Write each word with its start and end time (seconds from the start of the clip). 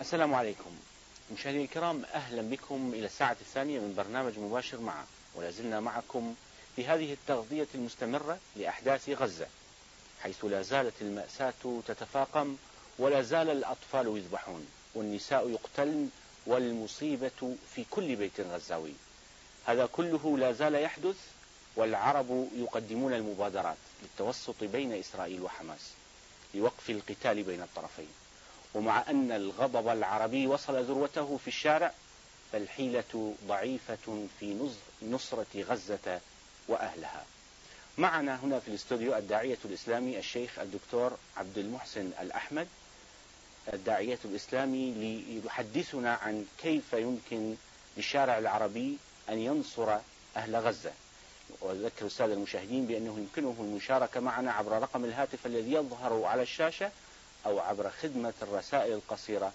السلام 0.00 0.34
عليكم. 0.34 0.70
مشاهدينا 1.32 1.64
الكرام 1.64 2.04
أهلا 2.14 2.42
بكم 2.42 2.90
إلى 2.94 3.06
الساعة 3.06 3.36
الثانية 3.40 3.78
من 3.80 3.94
برنامج 3.96 4.38
مباشر 4.38 4.80
معه 4.80 5.06
ولا 5.34 5.50
زلنا 5.50 5.80
معكم 5.80 6.34
في 6.76 6.86
هذه 6.86 7.12
التغطية 7.12 7.66
المستمرة 7.74 8.38
لأحداث 8.56 9.08
غزة 9.10 9.46
حيث 10.22 10.44
لا 10.44 10.62
زالت 10.62 10.94
المأساة 11.00 11.82
تتفاقم 11.86 12.56
ولا 12.98 13.22
زال 13.22 13.50
الأطفال 13.50 14.06
يذبحون 14.06 14.66
والنساء 14.94 15.48
يقتلن 15.50 16.10
والمصيبة 16.46 17.56
في 17.74 17.84
كل 17.90 18.16
بيت 18.16 18.40
غزاوي. 18.40 18.92
هذا 19.66 19.86
كله 19.86 20.38
لا 20.38 20.52
زال 20.52 20.74
يحدث 20.74 21.16
والعرب 21.76 22.48
يقدمون 22.56 23.14
المبادرات 23.14 23.76
للتوسط 24.02 24.64
بين 24.64 24.92
إسرائيل 24.92 25.42
وحماس 25.42 25.90
لوقف 26.54 26.90
القتال 26.90 27.42
بين 27.42 27.62
الطرفين. 27.62 28.08
ومع 28.74 29.04
أن 29.10 29.32
الغضب 29.32 29.88
العربي 29.88 30.46
وصل 30.46 30.84
ذروته 30.84 31.36
في 31.36 31.48
الشارع 31.48 31.92
فالحيلة 32.52 33.34
ضعيفة 33.48 34.26
في 34.40 34.68
نصرة 35.02 35.46
غزة 35.56 36.20
وأهلها. 36.68 37.24
معنا 37.98 38.36
هنا 38.44 38.60
في 38.60 38.68
الاستوديو 38.68 39.16
الداعية 39.16 39.58
الإسلامي 39.64 40.18
الشيخ 40.18 40.58
الدكتور 40.58 41.16
عبد 41.36 41.58
المحسن 41.58 42.10
الأحمد 42.20 42.68
الداعية 43.72 44.18
الإسلامي 44.24 44.90
ليحدثنا 44.92 46.14
عن 46.14 46.46
كيف 46.58 46.92
يمكن 46.92 47.54
للشارع 47.96 48.38
العربي 48.38 48.96
أن 49.28 49.38
ينصر 49.38 49.96
أهل 50.36 50.56
غزة. 50.56 50.92
وأذكر 51.60 52.06
السادة 52.06 52.32
المشاهدين 52.32 52.86
بأنه 52.86 53.18
يمكنهم 53.18 53.56
المشاركة 53.60 54.20
معنا 54.20 54.52
عبر 54.52 54.72
رقم 54.72 55.04
الهاتف 55.04 55.46
الذي 55.46 55.72
يظهر 55.72 56.24
على 56.24 56.42
الشاشة 56.42 56.90
أو 57.46 57.58
عبر 57.58 57.90
خدمة 58.02 58.32
الرسائل 58.42 58.92
القصيرة 58.92 59.52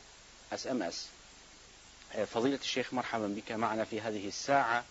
SMS 0.54 1.08
فضيلة 2.24 2.60
الشيخ 2.62 2.94
مرحبا 2.94 3.28
بك 3.28 3.52
معنا 3.52 3.84
في 3.84 4.02
هذه 4.02 4.27
الساعة. 4.27 4.84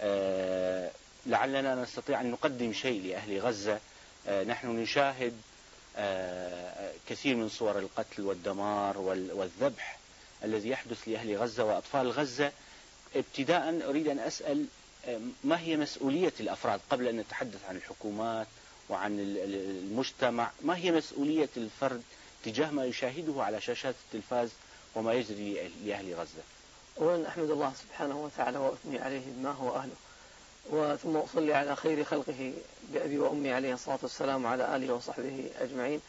آه، 0.00 0.90
لعلنا 1.26 1.74
نستطيع 1.74 2.20
أن 2.20 2.30
نقدم 2.30 2.72
شيء 2.72 3.06
لأهل 3.06 3.40
غزة. 3.40 3.80
آه، 4.28 4.44
نحن 4.44 4.68
نشاهد 4.68 5.40
آه، 5.96 6.92
كثير 7.08 7.36
من 7.36 7.48
صور 7.48 7.78
القتل 7.78 8.22
والدمار 8.22 8.98
والذبح 8.98 9.98
الذي 10.44 10.68
يحدث 10.68 11.08
لأهل 11.08 11.36
غزة 11.36 11.64
وأطفال 11.64 12.10
غزة. 12.10 12.52
ابتداء 13.16 13.88
أريد 13.90 14.08
أن 14.08 14.18
أسأل 14.18 14.66
ما 15.44 15.60
هي 15.60 15.76
مسؤولية 15.76 16.32
الأفراد 16.40 16.80
قبل 16.90 17.08
أن 17.08 17.16
نتحدث 17.16 17.64
عن 17.68 17.76
الحكومات 17.76 18.46
وعن 18.88 19.16
المجتمع؟ 19.20 20.50
ما 20.62 20.76
هي 20.76 20.92
مسؤولية 20.92 21.48
الفرد 21.56 22.02
تجاه 22.52 22.70
ما 22.70 22.84
يشاهده 22.84 23.42
على 23.42 23.60
شاشات 23.60 23.94
التلفاز 24.06 24.48
وما 24.94 25.12
يجري 25.12 25.70
لأهل 25.84 26.14
غزة. 26.14 26.42
أولا 27.00 27.28
أحمد 27.28 27.50
الله 27.50 27.72
سبحانه 27.82 28.24
وتعالى 28.24 28.58
وأثني 28.58 28.98
عليه 28.98 29.22
بما 29.26 29.50
هو 29.50 29.76
أهله. 29.76 29.94
وثم 30.70 31.16
أصلي 31.16 31.54
على 31.54 31.76
خير 31.76 32.04
خلقه 32.04 32.52
بأبي 32.92 33.18
وأمي 33.18 33.52
عليه 33.52 33.74
الصلاة 33.74 33.98
والسلام 34.02 34.44
وعلى 34.44 34.76
آله 34.76 34.94
وصحبه 34.94 35.50
أجمعين. 35.58 36.00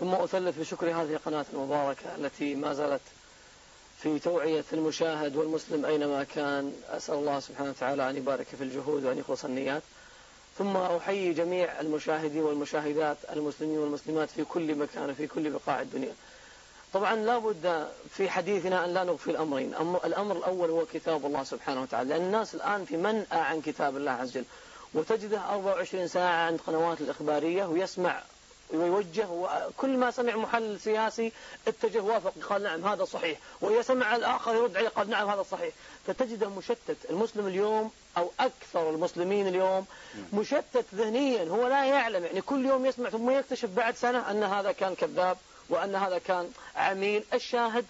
ثم 0.00 0.14
أثلث 0.14 0.58
بشكر 0.58 0.86
هذه 0.86 1.12
القناة 1.14 1.46
المباركة 1.52 2.14
التي 2.14 2.54
ما 2.54 2.74
زالت 2.74 3.00
في 4.02 4.18
توعية 4.18 4.64
المشاهد 4.72 5.36
والمسلم 5.36 5.84
أينما 5.84 6.24
كان. 6.24 6.72
أسأل 6.88 7.14
الله 7.14 7.40
سبحانه 7.40 7.70
وتعالى 7.70 8.10
أن 8.10 8.16
يبارك 8.16 8.46
في 8.46 8.64
الجهود 8.64 9.04
وأن 9.04 9.18
يخلص 9.18 9.44
النيات. 9.44 9.82
ثم 10.58 10.76
أحيي 10.76 11.32
جميع 11.32 11.80
المشاهدين 11.80 12.42
والمشاهدات 12.42 13.16
المسلمين 13.32 13.78
والمسلمات 13.78 14.30
في 14.30 14.44
كل 14.44 14.74
مكان 14.74 15.10
وفي 15.10 15.26
كل 15.26 15.50
بقاع 15.50 15.80
الدنيا. 15.80 16.12
طبعا 16.92 17.16
لا 17.16 17.38
بد 17.38 17.88
في 18.10 18.30
حديثنا 18.30 18.84
أن 18.84 18.94
لا 18.94 19.04
نغفي 19.04 19.30
الأمرين. 19.30 19.74
الأمر 20.04 20.36
الأول 20.36 20.70
هو 20.70 20.86
كتاب 20.86 21.26
الله 21.26 21.44
سبحانه 21.44 21.82
وتعالى. 21.82 22.10
لأن 22.10 22.22
الناس 22.22 22.54
الآن 22.54 22.84
في 22.84 22.96
منأى 22.96 23.26
عن 23.30 23.60
كتاب 23.60 23.96
الله 23.96 24.10
عز 24.10 24.30
وجل. 24.30 24.44
وتجده 24.94 25.40
24 25.40 26.08
ساعة 26.08 26.46
عند 26.46 26.60
قنوات 26.66 27.00
الإخبارية 27.00 27.64
ويسمع 27.64 28.22
ويوجه 28.70 29.26
وكل 29.28 29.96
ما 29.96 30.10
سمع 30.10 30.36
محلل 30.36 30.80
سياسي 30.80 31.32
اتجه 31.68 32.00
وافق 32.00 32.32
قال 32.48 32.62
نعم 32.62 32.84
هذا 32.84 33.04
صحيح. 33.04 33.38
وإذا 33.60 33.82
سمع 33.82 34.16
الآخر 34.16 34.54
يرد 34.54 34.76
عليه 34.76 34.88
قال 34.88 35.10
نعم 35.10 35.28
هذا 35.28 35.42
صحيح. 35.42 35.74
فتجده 36.06 36.48
مشتت. 36.48 36.96
المسلم 37.10 37.46
اليوم 37.46 37.90
أو 38.18 38.30
أكثر 38.40 38.90
المسلمين 38.90 39.48
اليوم 39.48 39.86
مشتت 40.32 40.84
ذهنيا. 40.94 41.50
هو 41.50 41.66
لا 41.66 41.84
يعلم. 41.84 42.24
يعني 42.24 42.40
كل 42.40 42.66
يوم 42.66 42.86
يسمع 42.86 43.10
ثم 43.10 43.30
يكتشف 43.30 43.68
بعد 43.68 43.96
سنة 43.96 44.30
أن 44.30 44.42
هذا 44.42 44.72
كان 44.72 44.94
كذاب 44.94 45.36
وأن 45.68 45.94
هذا 45.94 46.18
كان 46.18 46.50
عميل. 46.76 47.24
الشاهد 47.34 47.84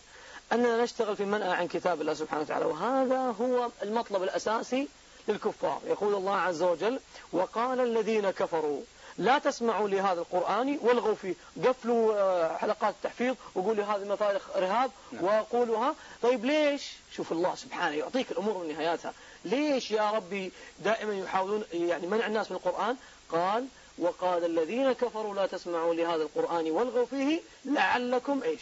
أننا 0.53 0.83
نشتغل 0.83 1.17
في 1.17 1.25
منأى 1.25 1.53
عن 1.53 1.69
كتاب 1.69 2.01
الله 2.01 2.15
سبحانه 2.15 2.43
وتعالى. 2.43 2.65
وهذا 2.65 3.35
هو 3.41 3.69
المطلب 3.83 4.23
الأساسي 4.23 4.89
للكفار. 5.29 5.81
يقول 5.87 6.15
الله 6.15 6.37
عز 6.37 6.63
وجل 6.63 7.01
وقال 7.33 7.81
الذين 7.81 8.31
كفروا 8.31 8.81
لا 9.19 9.39
تسمعوا 9.39 9.89
لهذا 9.89 10.21
القرآن 10.21 10.79
والغوا 10.83 11.15
فيه. 11.15 11.35
قفلوا 11.65 12.15
آه، 12.15 12.57
حلقات 12.57 12.95
التحفيظ 12.95 13.35
وقولوا 13.55 13.85
هذه 13.85 14.05
مطالق 14.05 14.57
إرهاب 14.57 14.91
نعم. 15.13 15.25
وقولوها 15.25 15.95
طيب 16.23 16.45
ليش؟ 16.45 16.93
شوف 17.13 17.33
الله 17.33 17.55
سبحانه 17.55 17.97
يعطيك 17.97 18.31
الأمور 18.31 18.59
من 18.59 18.69
نهاياتها. 18.73 19.13
ليش 19.45 19.91
يا 19.91 20.11
ربي 20.11 20.53
دائما 20.79 21.15
يحاولون 21.15 21.65
يعني 21.73 22.07
منع 22.07 22.27
الناس 22.27 22.51
من 22.51 22.57
القرآن؟ 22.57 22.97
قال 23.33 23.67
وقال 23.99 24.45
الذين 24.45 24.93
كفروا 24.93 25.35
لا 25.35 25.47
تسمعوا 25.47 25.95
لهذا 25.95 26.23
القرآن 26.23 26.71
والغوا 26.71 27.07
فيه 27.07 27.41
لعلكم 27.65 28.43
إيش؟ 28.43 28.61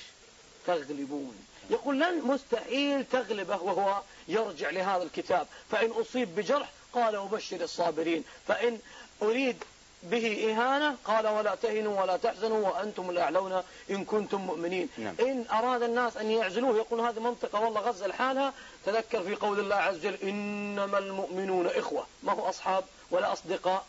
تغلبون. 0.66 1.36
يقول 1.70 2.00
لن 2.00 2.22
مستحيل 2.24 3.04
تغلبه 3.04 3.62
وهو 3.62 4.02
يرجع 4.28 4.70
لهذا 4.70 5.02
الكتاب. 5.02 5.46
فإن 5.70 5.90
أصيب 5.90 6.34
بجرح 6.34 6.68
قال 6.94 7.14
أبشر 7.16 7.60
الصابرين. 7.60 8.24
فإن 8.48 8.78
أريد 9.22 9.64
به 10.02 10.50
إهانة 10.50 10.96
قال 11.04 11.26
ولا 11.26 11.54
تهنوا 11.54 12.02
ولا 12.02 12.16
تحزنوا 12.16 12.68
وأنتم 12.68 13.10
الأعلون 13.10 13.62
إن 13.90 14.04
كنتم 14.04 14.40
مؤمنين. 14.40 14.88
نعم. 14.98 15.14
إن 15.20 15.44
أراد 15.52 15.82
الناس 15.82 16.16
أن 16.16 16.30
يعزلوه 16.30 16.76
يقول 16.76 17.00
هذه 17.00 17.20
منطقة 17.20 17.60
والله 17.60 17.80
غزة 17.80 18.06
لحالها. 18.06 18.52
تذكر 18.86 19.22
في 19.22 19.34
قول 19.34 19.60
الله 19.60 19.76
عز 19.76 19.96
وجل 19.96 20.14
إنما 20.22 20.98
المؤمنون 20.98 21.66
إخوة 21.66 22.06
ما 22.22 22.32
هو 22.32 22.48
أصحاب 22.48 22.84
ولا 23.10 23.32
أصدقاء. 23.32 23.84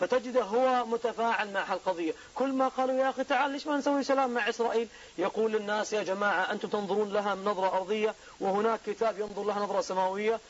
فتجده 0.00 0.42
هو 0.42 0.84
متفاعل 0.86 1.52
مع 1.52 1.72
القضية 1.72 2.14
كل 2.34 2.52
ما 2.52 2.68
قالوا 2.68 2.94
يا 2.94 3.10
أخي 3.10 3.24
تعال 3.24 3.50
ليش 3.50 3.66
ما 3.66 3.76
نسوي 3.76 4.02
سلام 4.04 4.30
مع 4.30 4.48
إسرائيل؟ 4.48 4.88
يقول 5.18 5.52
للناس 5.52 5.92
يا 5.92 6.02
جماعة 6.02 6.52
أنتم 6.52 6.68
تنظرون 6.68 7.12
لها 7.12 7.34
من 7.34 7.44
نظرة 7.44 7.76
أرضية 7.76 8.14
وهناك 8.40 8.80
كتاب 8.86 9.18
ينظر 9.18 9.44
لها 9.44 9.60
نظرة 9.60 9.80
سماوية. 9.80 10.40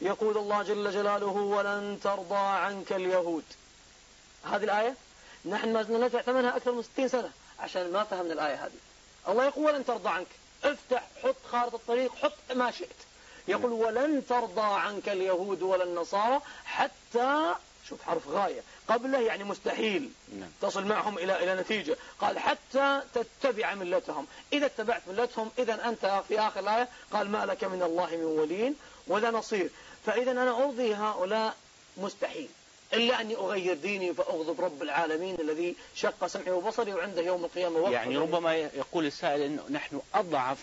يقول 0.00 0.38
الله 0.38 0.62
جل 0.62 0.90
جلاله 0.90 1.26
ولن 1.26 1.98
ترضى 2.02 2.34
عنك 2.34 2.92
اليهود. 2.92 3.44
هذه 4.44 4.64
الآية؟ 4.64 4.94
نحن 5.44 5.72
ما 5.72 5.82
زلنا 5.82 6.06
ندفع 6.06 6.22
ثمنها 6.22 6.56
أكثر 6.56 6.72
من 6.72 6.82
60 6.82 7.08
سنة 7.08 7.30
عشان 7.60 7.92
ما 7.92 8.04
فهمنا 8.04 8.32
الآية 8.32 8.64
هذه. 8.64 8.72
الله 9.28 9.44
يقول 9.44 9.66
ولن 9.66 9.84
ترضى 9.84 10.08
عنك. 10.08 10.26
افتح 10.64 11.02
حط 11.22 11.36
خارطة 11.52 11.76
الطريق 11.76 12.14
حط 12.14 12.52
ما 12.54 12.70
شئت. 12.70 12.96
يقول 13.48 13.72
ولن 13.72 14.26
ترضى 14.28 14.60
عنك 14.60 15.08
اليهود 15.08 15.62
ولا 15.62 15.84
النصارى 15.84 16.40
حتى 16.64 17.54
شوف 17.88 18.02
حرف 18.02 18.28
غاية 18.28 18.60
قبله 18.88 19.20
يعني 19.20 19.44
مستحيل 19.44 20.10
نعم. 20.38 20.50
تصل 20.62 20.84
معهم 20.84 21.18
إلى 21.18 21.44
إلى 21.44 21.60
نتيجة. 21.60 21.96
قال 22.20 22.38
حتى 22.38 23.02
تتبع 23.14 23.74
ملتهم. 23.74 24.26
إذا 24.52 24.66
اتبعت 24.66 25.02
ملتهم 25.08 25.50
إذا 25.58 25.88
أنت 25.88 26.22
في 26.28 26.40
آخر 26.40 26.60
الآية 26.60 26.88
قال 27.12 27.30
ما 27.30 27.46
لك 27.46 27.64
من 27.64 27.82
الله 27.82 28.06
من 28.16 28.24
ولي 28.24 28.74
ولا 29.06 29.30
نصير. 29.30 29.70
فإذا 30.06 30.30
أنا 30.30 30.64
أرضي 30.64 30.94
هؤلاء 30.94 31.56
مستحيل. 31.96 32.48
إلا 32.92 33.20
أني 33.20 33.36
أغير 33.36 33.74
ديني 33.74 34.14
فأغضب 34.14 34.60
رب 34.60 34.82
العالمين 34.82 35.36
الذي 35.40 35.76
شق 35.94 36.26
سمعي 36.26 36.50
وبصري 36.50 36.94
وعنده 36.94 37.22
يوم 37.22 37.44
القيامة 37.44 37.78
وقت 37.78 37.92
يعني 37.92 38.16
ربما 38.16 38.56
يقول 38.56 39.06
السائل 39.06 39.42
أنه 39.42 39.62
نحن 39.70 40.00
أضعف 40.14 40.58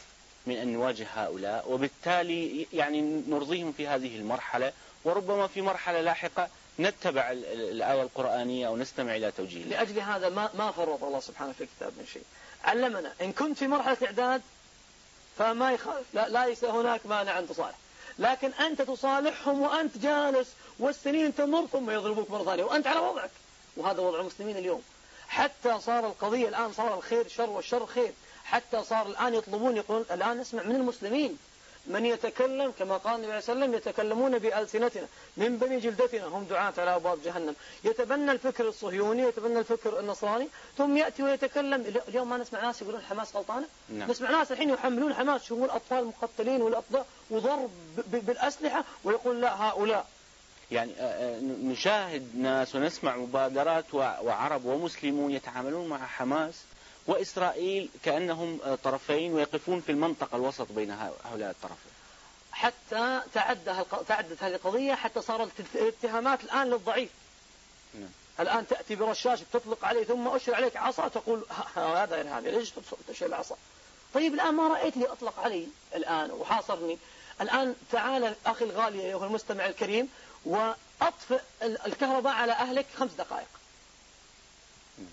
من 0.46 0.56
أن 0.58 0.74
نواجه 0.74 1.08
هؤلاء 1.16 1.66
وبالتالي 1.72 2.68
يعني 2.74 3.02
نرضيهم 3.28 3.72
في 3.72 3.88
هذه 3.88 4.16
المرحلة 4.16 4.74
وربما 5.06 5.48
في 5.48 5.62
مرحلة 5.62 6.02
لاحقة 6.02 6.50
نتبع 6.80 7.32
الآية 7.32 8.02
القرآنية 8.02 8.68
أو 8.68 8.78
نستمع 8.78 9.16
إلى 9.16 9.32
توجيه. 9.32 9.64
لأجل 9.64 10.00
هذا 10.00 10.30
ما 10.30 10.50
ما 10.58 10.72
فرط 10.72 11.04
الله 11.04 11.20
سبحانه 11.20 11.52
في 11.52 11.64
الكتاب 11.64 11.94
من 11.98 12.06
شيء. 12.14 12.24
علمنا 12.64 13.14
إن 13.22 13.32
كنت 13.34 13.58
في 13.58 13.68
مرحلة 13.68 13.98
إعداد 14.06 14.42
فما 15.38 15.72
يخالف 15.72 16.06
لا 16.14 16.46
ليس 16.46 16.64
هناك 16.64 17.06
مانع 17.06 17.40
أن 17.40 17.48
تصالح. 17.48 17.76
لكن 18.20 18.54
أنت 18.54 18.82
تصالحهم 18.82 19.62
وأنت 19.62 19.98
جالس 19.98 20.48
والسنين 20.80 21.36
تمر 21.36 21.66
ثم 21.66 21.90
يضربوك 21.90 22.32
مرة 22.32 22.44
ثانية 22.44 22.64
وأنت 22.64 22.88
على 22.88 23.00
وضعك. 23.00 23.32
وهذا 23.78 24.02
وضع 24.02 24.20
المسلمين 24.20 24.58
اليوم. 24.58 24.82
حتى 25.28 25.80
صار 25.80 26.08
القضية 26.08 26.48
الآن 26.48 26.74
صار 26.74 26.98
الخير 26.98 27.28
شر 27.28 27.50
والشر 27.50 27.86
خير. 27.86 28.14
حتى 28.46 28.84
صار 28.84 29.08
الآن 29.08 29.34
يطلبون 29.34 29.78
يقولون 29.78 30.06
الآن 30.12 30.38
نسمع 30.38 30.64
من 30.64 30.76
المسلمين. 30.76 31.38
من 31.88 32.06
يتكلم 32.06 32.74
كما 32.80 32.98
قال 32.98 33.16
النبي 33.16 33.42
صلى 33.42 33.54
الله 33.54 33.66
عليه 33.66 33.74
وسلم 33.74 33.74
يتكلمون 33.74 34.40
بألسنتنا 34.40 35.08
من 35.38 35.58
بني 35.58 35.80
جلدتنا 35.80 36.26
هم 36.26 36.44
دعاة 36.44 36.74
على 36.78 36.96
أبواب 36.96 37.24
جهنم. 37.24 37.56
يتبنى 37.84 38.32
الفكر 38.32 38.68
الصهيوني 38.68 39.22
يتبنى 39.22 39.60
الفكر 39.60 40.00
النصراني 40.00 40.48
ثم 40.78 40.98
يأتي 40.98 41.24
ويتكلم. 41.24 41.94
اليوم 42.08 42.30
ما 42.30 42.38
نسمع 42.38 42.62
ناس 42.62 42.82
يقولون 42.82 43.02
حماس 43.02 43.36
غلطانة 43.36 43.66
نعم. 43.90 44.12
نسمع 44.12 44.32
ناس 44.32 44.52
الحين 44.52 44.70
يحملون 44.70 45.14
حماس 45.14 45.44
شوفوا 45.44 45.66
الأطفال 45.66 46.06
مقتلين 46.06 46.62
والأطفال 46.62 47.04
وضرب 47.30 47.70
بالأسلحة 48.08 48.84
ويقول 49.04 49.42
لا 49.42 49.64
هؤلاء. 49.64 50.08
يعني 50.72 50.92
آه، 51.00 51.02
آه، 51.02 51.40
نشاهد 51.42 52.36
ناس 52.38 52.76
ونسمع 52.76 53.18
مبادرات 53.18 53.94
وعرب 53.94 54.66
ومسلمون 54.66 55.32
يتعاملون 55.32 55.88
مع 55.88 56.06
حماس. 56.06 56.54
وإسرائيل 57.08 57.90
كأنهم 58.04 58.60
آه، 58.64 58.76
طرفين 58.76 59.34
ويقفون 59.34 59.82
في 59.82 59.92
المنطقة 59.92 60.36
الوسط 60.36 60.72
بين 60.72 60.92
هؤلاء 60.92 61.50
الطرفين. 61.50 61.92
حتى 62.52 63.22
تعدى 63.34 63.74
تعدت 64.08 64.44
هذه 64.44 64.56
القضية 64.56 64.94
حتى 64.94 65.22
صارت 65.22 65.50
الاتهامات 65.76 66.44
الآن 66.44 66.70
للضعيف. 66.70 67.10
نعم. 67.94 68.10
الآن 68.40 68.68
تأتي 68.68 68.96
برشاش 68.96 69.40
تطلق 69.54 69.86
عليه 69.86 70.04
ثم 70.04 70.28
أشر 70.28 70.56
عليك 70.56 70.78
عصا 70.78 71.08
تقول 71.08 71.46
هذا 71.76 72.22
إرهابي 72.22 72.52
ليش 72.52 72.74
تشيل 73.08 73.28
العصا 73.28 73.56
طيب 74.14 74.34
الآن 74.34 74.54
ما 74.54 74.68
رأيت 74.68 74.98
لي 74.98 75.06
أطلق 75.06 75.40
علي 75.40 75.68
الآن 75.96 76.32
وحاصرني. 76.32 76.98
الآن 77.42 77.76
تعال 77.92 78.36
أخي 78.46 78.66
الغالي 78.66 79.02
أيها 79.02 79.26
المستمع 79.26 79.66
الكريم 79.66 80.10
وأطفئ 80.46 81.42
الكهرباء 81.62 82.34
على 82.34 82.52
أهلك 82.52 82.86
خمس 82.98 83.12
دقائق. 83.12 83.48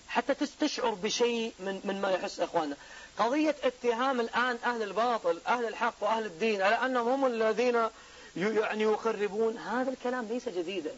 حتى 0.07 0.33
تستشعر 0.33 0.89
بشيء 0.89 1.53
من 1.59 1.81
من 1.83 2.01
ما 2.01 2.11
يحس 2.11 2.39
إخواننا 2.39 2.75
قضية 3.17 3.55
اتهام 3.63 4.19
الآن 4.19 4.57
أهل 4.65 4.83
الباطل 4.83 5.39
أهل 5.47 5.65
الحق 5.65 5.93
وأهل 6.01 6.25
الدين 6.25 6.61
على 6.61 6.75
أنهم 6.75 7.07
هم 7.07 7.25
الذين 7.25 7.89
يعني 8.35 8.83
يخربون. 8.83 9.57
هذا 9.57 9.89
الكلام 9.91 10.25
ليس 10.25 10.49
جديدا. 10.49 10.91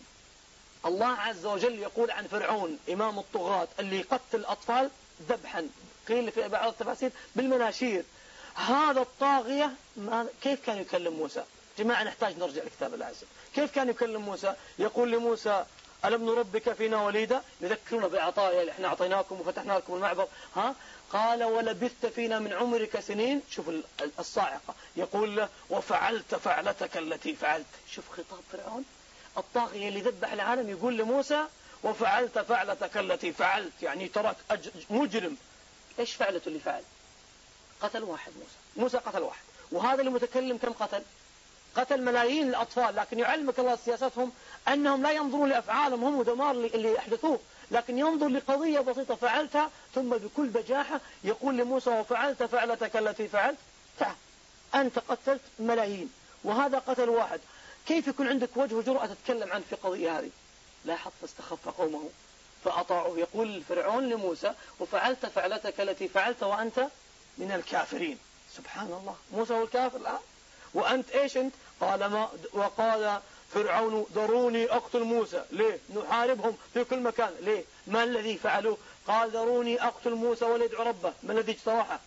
الله 0.86 1.08
عز 1.08 1.46
وجل 1.46 1.80
يقول 1.80 2.12
عن 2.12 2.28
فرعون 2.28 2.80
إمام 2.92 3.20
الطغاة 3.20 3.68
اللي 3.80 4.00
يقتل 4.00 4.20
الأطفال 4.40 4.90
ذبحا. 5.30 5.70
قيل 6.08 6.32
في 6.32 6.48
بعض 6.48 6.68
التفاسير 6.68 7.12
بالمناشير. 7.36 8.04
هذا 8.56 9.02
الطاغية 9.02 9.72
كيف 10.42 10.66
كان 10.66 10.78
يكلم 10.78 11.14
موسى؟ 11.14 11.44
جماعة 11.80 12.04
نحتاج 12.04 12.38
نرجع 12.38 12.64
لكتاب 12.64 12.94
وجل 12.94 13.26
كيف 13.56 13.76
كان 13.76 13.90
يكلم 13.90 14.22
موسى؟ 14.22 14.54
يقول 14.80 15.12
لموسى 15.12 15.66
ألم 16.06 16.26
نربك 16.26 16.74
فينا 16.74 17.04
وليدا 17.04 17.42
يذكرون 17.62 18.08
بعطايا 18.08 18.62
اللي 18.62 18.72
إحنا 18.72 18.88
أعطيناكم 18.88 19.42
وفتحنا 19.42 19.74
لكم 19.74 19.94
المعبر 19.96 20.28
ها؟ 20.56 20.76
قال 21.14 21.44
ولبثت 21.44 22.06
فينا 22.06 22.40
من 22.40 22.54
عمرك 22.54 23.00
سنين. 23.00 23.42
شوف 23.50 23.72
الصاعقة. 24.20 24.76
يقول 24.96 25.36
له 25.36 25.50
وفعلت 25.70 26.36
فعلتك 26.36 26.98
التي 26.98 27.36
فعلت. 27.36 27.66
شوف 27.92 28.10
خطاب 28.12 28.40
فرعون. 28.52 28.86
الطاغية 29.38 29.88
اللي 29.88 30.02
ذبح 30.02 30.32
العالم 30.32 30.70
يقول 30.70 30.98
لموسى 30.98 31.46
وفعلت 31.84 32.40
فعلتك 32.40 32.98
التي 32.98 33.34
فعلت. 33.34 33.74
يعني 33.84 34.08
ترك 34.08 34.36
مجرم. 34.90 35.38
إيش 36.00 36.14
فعلته 36.14 36.48
اللي 36.48 36.60
فعل؟ 36.60 36.84
قتل 37.82 38.04
واحد 38.04 38.32
موسى. 38.32 38.56
موسى 38.76 38.98
قتل 38.98 39.22
واحد. 39.22 39.44
وهذا 39.72 40.00
اللي 40.00 40.12
متكلم 40.12 40.58
كم 40.58 40.72
قتل؟ 40.74 41.04
قتل 41.76 42.02
ملايين 42.02 42.50
الأطفال 42.50 42.96
لكن 42.96 43.20
يعلمك 43.20 43.60
الله 43.60 43.76
سياستهم 43.76 44.32
أنهم 44.68 45.04
لا 45.04 45.12
ينظرون 45.12 45.50
لأفعالهم 45.50 46.04
هم 46.04 46.16
ودمار 46.16 46.52
اللي 46.52 46.94
يحدثوه. 46.94 47.40
لكن 47.72 47.98
ينظر 47.98 48.28
لقضية 48.28 48.80
بسيطة 48.80 49.16
فعلتها 49.16 49.72
ثم 49.96 50.10
بكل 50.10 50.48
بجاحة 50.48 51.02
يقول 51.24 51.58
لموسى 51.58 51.90
وفعلت 51.90 52.44
فعلتك 52.44 52.98
التي 52.98 53.28
فعلت؟ 53.28 53.58
تعال 54.00 54.16
أنت 54.76 55.00
قتلت 55.00 55.42
ملايين 55.60 56.10
وهذا 56.44 56.80
قتل 56.80 57.10
واحد. 57.10 57.40
كيف 57.88 58.08
يكون 58.08 58.28
عندك 58.28 58.50
وجه 58.56 58.76
وجرأة 58.76 59.06
تتكلم 59.06 59.52
عنه 59.52 59.64
في 59.70 59.76
قضية 59.76 60.20
هذه؟ 60.20 60.30
لاحظ 60.86 61.12
فاستخف 61.22 61.70
قومه. 61.70 62.10
فأطاعوه. 62.66 63.20
يقول 63.20 63.64
فرعون 63.70 64.10
لموسى 64.10 64.54
وفعلت 64.80 65.26
فعلتك 65.26 65.82
التي 65.82 66.08
فعلت 66.08 66.44
وأنت 66.44 66.88
من 67.38 67.52
الكافرين. 67.52 68.18
سبحان 68.58 68.88
الله. 68.88 69.16
موسى 69.34 69.54
هو 69.54 69.64
الكافر 69.64 69.98
الآن؟ 69.98 70.20
وأنت 70.74 71.10
إيش 71.10 71.38
أنت؟ 71.38 71.54
قال 71.82 72.06
ما 72.06 72.30
وقال 72.54 73.22
فرعون 73.54 74.06
ذروني 74.16 74.72
أقتل 74.72 75.04
موسى. 75.04 75.46
ليه؟ 75.52 75.80
نحاربهم 75.96 76.58
في 76.74 76.84
كل 76.84 77.00
مكان. 77.00 77.36
ليه؟ 77.40 77.64
ما 77.88 78.04
الذي 78.04 78.38
فعلوه 78.38 78.78
قال 79.08 79.30
ذروني 79.30 79.84
أقتل 79.84 80.14
موسى 80.14 80.46
وليدعو 80.46 80.84
ربه 80.84 81.14
ما 81.24 81.34
الذي 81.34 81.52
اجترحه؟ 81.52 82.00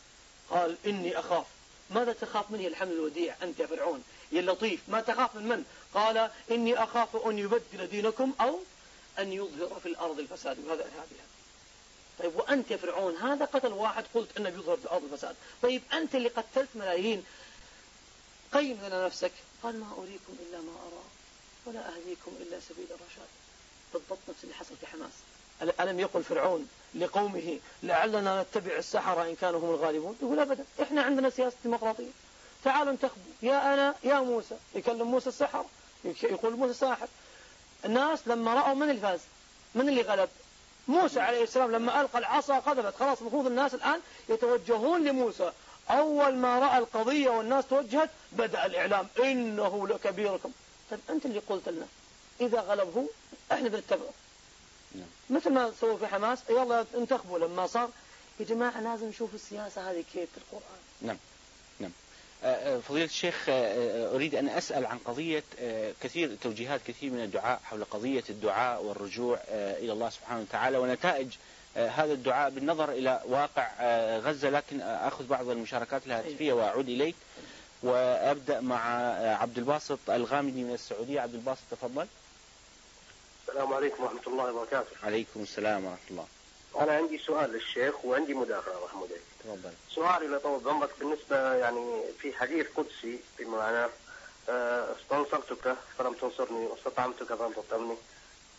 قال 0.50 0.76
إني 0.87 1.19
أخاف. 1.19 1.46
ماذا 1.90 2.12
تخاف 2.12 2.50
مني 2.50 2.66
الحمل 2.66 2.92
الوديع 2.92 3.34
أنت 3.42 3.60
يا 3.60 3.66
فرعون؟ 3.66 4.04
يا 4.32 4.40
اللطيف. 4.40 4.81
ما 4.88 5.00
تخاف 5.00 5.37
من 5.37 5.48
من؟ 5.48 5.64
قال 5.94 6.31
إني 6.50 6.82
أخاف 6.82 7.16
أن 7.16 7.38
يبدل 7.38 7.87
دينكم 7.87 8.32
أو 8.40 8.58
أن 9.19 9.32
يظهر 9.32 9.81
في 9.82 9.88
الأرض 9.88 10.19
الفساد. 10.19 10.58
وهذا 10.58 10.81
إرهابها 10.81 11.26
طيب 12.19 12.37
وأنت 12.37 12.70
يا 12.70 12.76
فرعون 12.76 13.16
هذا 13.16 13.44
قتل 13.44 13.72
واحد 13.72 14.04
قلت 14.14 14.37
أنه 14.37 14.48
يظهر 14.48 14.76
في 14.76 14.84
الأرض 14.84 15.04
الفساد. 15.04 15.37
طيب 15.62 15.82
أنت 15.92 16.14
اللي 16.14 16.28
قتلت 16.28 16.69
ملايين. 16.75 17.25
قيم 18.52 18.78
لنا 18.87 19.06
نفسك. 19.06 19.32
قال 19.62 19.81
ما 19.81 19.87
أريكم 19.98 20.37
إلا 20.48 20.58
ما 20.58 20.72
أرى. 20.72 21.02
ولا 21.67 21.89
أهديكم 21.89 22.33
إلا 22.41 22.61
سبيل 22.61 22.87
الرشاد. 22.87 23.29
بالضبط 23.95 24.19
نفس 24.29 24.45
اللي 24.45 24.55
حصل 24.55 24.77
في 24.81 24.87
حماس. 24.87 25.12
ألم 25.81 26.01
يقل 26.01 26.23
فرعون 26.23 26.69
لقومه 26.95 27.59
لعلنا 27.83 28.43
نتبع 28.43 28.77
السحرة 28.77 29.23
إن 29.23 29.37
كانوا 29.37 29.61
هم 29.61 29.71
الغالبون؟ 29.71 30.17
يقول 30.23 30.39
أبدا. 30.39 30.65
إحنا 30.83 31.03
عندنا 31.03 31.31
سياسة 31.31 31.57
ديمقراطية. 31.65 32.11
تعالوا 32.65 32.93
انتخبوا. 32.93 33.33
يا 33.43 33.75
أنا 33.75 33.95
يا 34.05 34.21
موسى. 34.21 34.57
يكلم 34.75 35.11
موسى 35.11 35.29
السحر. 35.29 35.65
يقول 36.05 36.57
موسى 36.57 36.75
ساحر 36.75 37.09
الناس 37.85 38.29
لما 38.29 38.55
رأوا 38.55 38.75
من 38.75 38.91
الفاز 38.91 39.21
من 39.75 39.89
اللي 39.89 40.03
غلب؟ 40.03 40.29
موسى 40.89 41.21
عليه 41.21 41.43
السلام 41.43 41.73
لما 41.73 42.01
ألقى 42.01 42.19
العصا 42.19 42.59
قذفت 42.59 42.97
خلاص 42.97 43.21
المفروض 43.21 43.47
الناس 43.47 43.75
الآن 43.75 44.01
يتوجهون 44.29 45.05
لموسى. 45.05 45.53
أول 45.91 46.35
ما 46.35 46.59
رأى 46.59 46.79
القضية 46.79 47.31
والناس 47.31 47.67
توجهت 47.67 48.11
بدأ 48.33 48.67
الإعلام. 48.67 49.07
إنه 49.19 49.89
لكبيركم. 49.89 50.53
طيب 50.90 51.00
أنت 51.10 51.26
اللي 51.26 51.38
قلت 51.38 51.69
لنا 51.69 51.87
إذا 52.40 52.60
غلبه 52.60 53.08
إحنا 53.52 53.69
بنتبعه. 53.69 54.12
نعم. 54.94 55.08
مثل 55.31 55.50
ما 55.52 55.72
سووا 55.81 55.96
في 55.96 56.06
حماس 56.06 56.38
يلا 56.50 56.84
انتخبوا 56.94 57.38
لما 57.38 57.66
صار. 57.66 57.90
يا 58.40 58.44
جماعة 58.44 58.81
لازم 58.81 59.06
نشوف 59.08 59.34
السياسة 59.34 59.90
هذه 59.90 60.04
كيف 60.12 60.28
في 60.31 60.38
القرآن 60.38 60.81
نعم 61.02 61.16
نعم. 61.81 61.90
آه، 62.44 62.76
آه، 62.76 62.78
فضيلة 62.78 63.04
الشيخ 63.04 63.44
آه، 63.48 64.14
أريد 64.14 64.34
أن 64.34 64.48
أسأل 64.48 64.87
عن 64.87 64.98
قضية 64.98 65.42
كثير 66.02 66.37
توجيهات 66.42 66.81
كثير 66.87 67.10
من 67.10 67.22
الدعاء 67.22 67.60
حول 67.64 67.84
قضية 67.84 68.25
الدعاء 68.31 68.82
والرجوع 68.82 69.40
إلى 69.50 69.92
الله 69.92 70.10
سبحانه 70.10 70.40
وتعالى 70.40 70.78
ونتائج 70.78 71.28
هذا 71.76 72.12
الدعاء 72.12 72.50
بالنظر 72.50 72.92
إلى 72.92 73.22
واقع 73.26 73.70
غزة 74.19 74.50
لكن 74.50 74.81
أخذ 74.81 75.26
بعض 75.26 75.48
المشاركات 75.48 76.06
الهاتفية 76.06 76.52
وأعود 76.52 76.88
إليك. 76.88 77.14
وأبدأ 77.82 78.61
مع 78.61 78.81
عبد 79.43 79.59
الباسط 79.59 79.99
الغامدي 80.09 80.64
من 80.64 80.75
السعودية. 80.75 81.21
عبد 81.21 81.35
الباسط 81.35 81.61
تفضل. 81.71 82.07
السلام 83.49 83.73
عليكم 83.73 84.02
ورحمة 84.02 84.21
الله 84.26 84.52
وبركاته. 84.52 84.97
عليكم 85.02 85.43
السلام 85.43 85.85
ورحمة 85.85 86.11
الله. 86.11 86.26
أنا 86.81 86.93
عندي 86.93 87.19
سؤال 87.19 87.52
للشيخ 87.52 88.04
وعندي 88.04 88.35
مداخلة 88.35 88.85
محمود 88.85 89.11
تفضل. 89.45 89.73
سؤالي 89.95 90.26
لطول 90.26 90.69
عمرك 90.69 90.90
بالنسبة 90.99 91.54
يعني 91.54 92.02
في 92.19 92.33
حديث 92.33 92.66
قدسي 92.76 93.19
بمعنى 93.38 93.88
آه، 94.49 94.95
استنصرتك 95.00 95.76
فلم 95.99 96.12
تنصرني 96.12 96.66
واستطعمتك 96.66 97.35
فلم 97.35 97.52
تطعمني. 97.52 97.97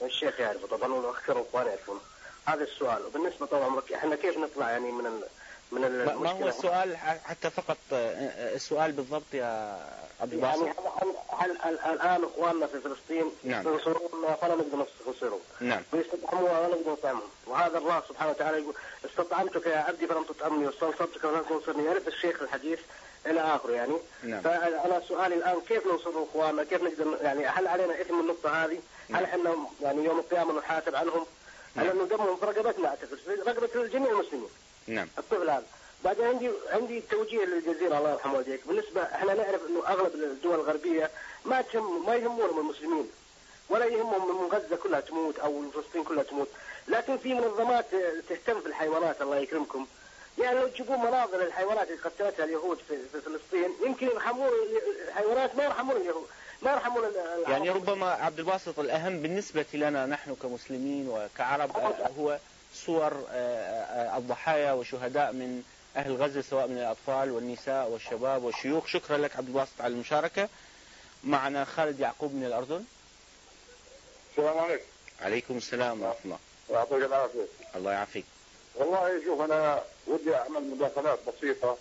الشيخ 0.02 0.40
يعرفه 0.40 0.68
طبعا 0.68 0.94
والاخر 0.94 1.40
الاخوان 1.42 1.68
يعرفون 1.68 2.00
هذا 2.46 2.64
السؤال. 2.64 3.06
وبالنسبة 3.06 3.46
طول 3.46 3.62
عمرك 3.62 3.94
إحنا 3.94 4.16
كيف 4.16 4.38
نطلع 4.38 4.72
يعني 4.72 4.92
من 4.92 5.22
من 5.72 5.84
المشكلة 5.84 6.20
ما 6.20 6.32
هو 6.32 6.48
السؤال 6.48 6.98
حتى 6.98 7.50
فقط 7.50 7.78
آه، 7.94 8.56
السؤال 8.56 8.92
بالضبط 8.92 9.34
يا 9.34 9.80
عبد 10.22 10.34
الباسط 10.34 10.62
يعني 10.62 10.76
هل 11.40 11.52
الآن 11.86 12.24
إخواننا 12.24 12.68
في 12.68 12.80
فلسطين 12.80 13.32
نعم. 13.44 13.68
ينصرون 13.68 14.36
فلا 14.42 14.56
نقدر 14.56 14.86
ننصرهم 15.08 15.40
نعم 15.60 15.82
ويستطعموا 15.94 16.50
ولا 16.50 16.68
نقدر 16.68 16.92
نطعمهم 16.92 17.30
وهذا 17.48 17.78
الله 17.78 18.04
سبحانه 18.10 18.32
وتعالى 18.32 18.58
يقول 18.58 18.74
استطعمتك 19.06 19.66
يا 19.66 19.78
عبدي 19.78 20.08
فلم 20.08 20.24
تطعمني 20.24 20.66
واستنصرتك 20.66 21.22
فلم 21.22 21.44
تنصرني 21.50 21.86
يعرف 21.86 22.08
الشيخ 22.08 22.42
الحديث 22.42 22.80
إلى 23.26 23.42
اخره 23.42 23.72
يعني 23.72 23.98
نعم. 24.24 24.42
فأنا 24.42 25.02
سؤالي 25.08 25.36
الآن 25.36 25.62
كيف 25.68 25.88
ننصر 25.88 26.24
إخواننا 26.24 26.64
كيف 26.64 26.84
نقدر 26.84 27.18
يعني 27.22 27.48
هل 27.48 27.68
علينا 27.68 28.02
إثم 28.02 28.20
النقطة 28.20 28.66
هذه؟ 28.66 28.80
نعم. 29.10 29.20
هل 29.20 29.24
إحنا 29.24 29.58
يعني 29.82 30.06
يوم 30.06 30.20
القيامة 30.20 30.60
نحاسب 30.60 30.96
عنهم؟ 30.96 31.26
نعم. 31.76 31.86
لأنه 31.86 32.06
دمهم 32.06 32.38
في 32.38 32.46
رقبتنا 32.46 32.88
اعتقد 32.88 33.20
رقبة 33.48 33.88
جميع 33.88 34.12
المسلمين 34.12 34.50
نعم. 34.92 35.08
الطفل 35.18 35.50
هذا. 35.50 35.64
بعدين 36.04 36.26
عندي 36.26 36.50
عندي 36.70 37.02
توجيه 37.02 37.46
للجزيرة 37.46 37.98
الله 37.98 38.12
يرحمه 38.12 38.34
والديك. 38.34 38.68
بالنسبة 38.68 39.04
إحنا 39.04 39.34
نعرف 39.34 39.62
إنه 39.70 39.88
أغلب 39.88 40.16
الدول 40.16 40.56
الغربية 40.56 41.10
ما 41.46 41.62
تهم 41.62 42.06
ما 42.06 42.16
يهمونهم 42.16 42.60
المسلمين 42.60 43.10
ولا 43.70 43.86
يهمهم 43.86 44.42
من 44.42 44.48
غزة 44.52 44.76
كلها 44.76 45.00
تموت 45.00 45.40
أو 45.40 45.64
فلسطين 45.74 46.04
كلها 46.04 46.24
تموت. 46.24 46.48
لكن 46.88 47.18
في 47.18 47.34
منظمات 47.34 47.86
تهتم 48.30 48.60
بالحيوانات 48.60 49.22
الله 49.22 49.38
يكرمكم. 49.38 49.88
يعني 50.38 50.60
لو 50.60 50.68
تجيبون 50.68 51.00
مناظر 51.00 51.42
الحيوانات 51.42 51.88
اللي 51.88 52.02
قتلتها 52.02 52.46
اليهود 52.46 52.78
في, 52.88 52.98
في 53.12 53.22
فلسطين 53.22 53.70
يمكن 53.86 54.08
يرحمون 54.08 54.50
الحيوانات 55.08 55.56
ما 55.56 55.64
يرحمون 55.64 55.96
اليهود 55.96 56.28
ما 56.62 56.72
يرحمون 56.72 57.04
يعني 57.48 57.70
ربما 57.70 58.10
عبد 58.10 58.40
الباسط 58.40 58.80
الأهم 58.80 59.20
بالنسبة 59.22 59.66
لنا 59.74 60.06
نحن 60.06 60.36
كمسلمين 60.36 61.10
وكعرب 61.10 61.72
هو 62.18 62.38
صور 62.74 63.26
الضحايا 64.18 64.72
وشهداء 64.72 65.32
من 65.34 65.64
أهل 65.96 66.16
غزة 66.16 66.42
سواء 66.42 66.68
من 66.68 66.78
الأطفال 66.78 67.32
والنساء 67.32 67.88
والشباب 67.90 68.44
والشيوخ. 68.44 68.88
شكرا 68.88 69.18
لك 69.18 69.36
عبد 69.36 69.48
الباسط 69.48 69.82
على 69.82 69.94
المشاركة. 69.94 70.50
معنا 71.24 71.66
خالد 71.66 72.00
يعقوب 72.00 72.34
من 72.34 72.46
الأردن. 72.46 72.84
السلام 74.32 74.58
عليكم. 74.58 74.86
عليكم 75.22 75.58
السلام 75.58 76.02
ورحمة 76.02 76.20
الله. 76.26 76.40
يعطيك 76.70 77.04
العافية. 77.04 77.46
الله 77.76 77.92
يعافيك. 77.92 78.26
والله 78.76 79.26
شوف 79.26 79.42
أنا 79.42 79.84
ودي 80.08 80.36
أعمل 80.36 80.64
مداخلات 80.64 81.20
بسيطة 81.28 81.78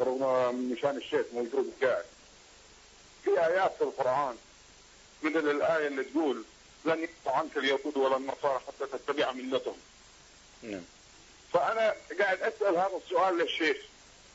رغم 0.00 0.54
مشان 0.54 0.96
الشيخ 0.96 1.26
موجود 1.34 1.72
قاعد. 1.82 2.04
في 3.24 3.30
آيات 3.46 3.72
في 3.78 3.84
القرآن 3.84 4.36
مثل 5.22 5.50
الآية 5.50 5.86
اللي 5.86 6.04
تقول 6.04 6.44
لن 6.84 6.98
يقطع 6.98 7.38
عنك 7.38 7.56
اليهود 7.56 7.96
ولا 7.96 8.16
النصارى 8.16 8.60
حتى 8.68 8.98
تتبع 8.98 9.32
ملتهم. 9.32 9.76
نعم. 10.62 10.82
فأنا 11.52 11.94
قاعد 12.20 12.42
أسأل 12.42 12.76
هذا 12.76 13.00
السؤال 13.04 13.38
للشيخ. 13.38 13.76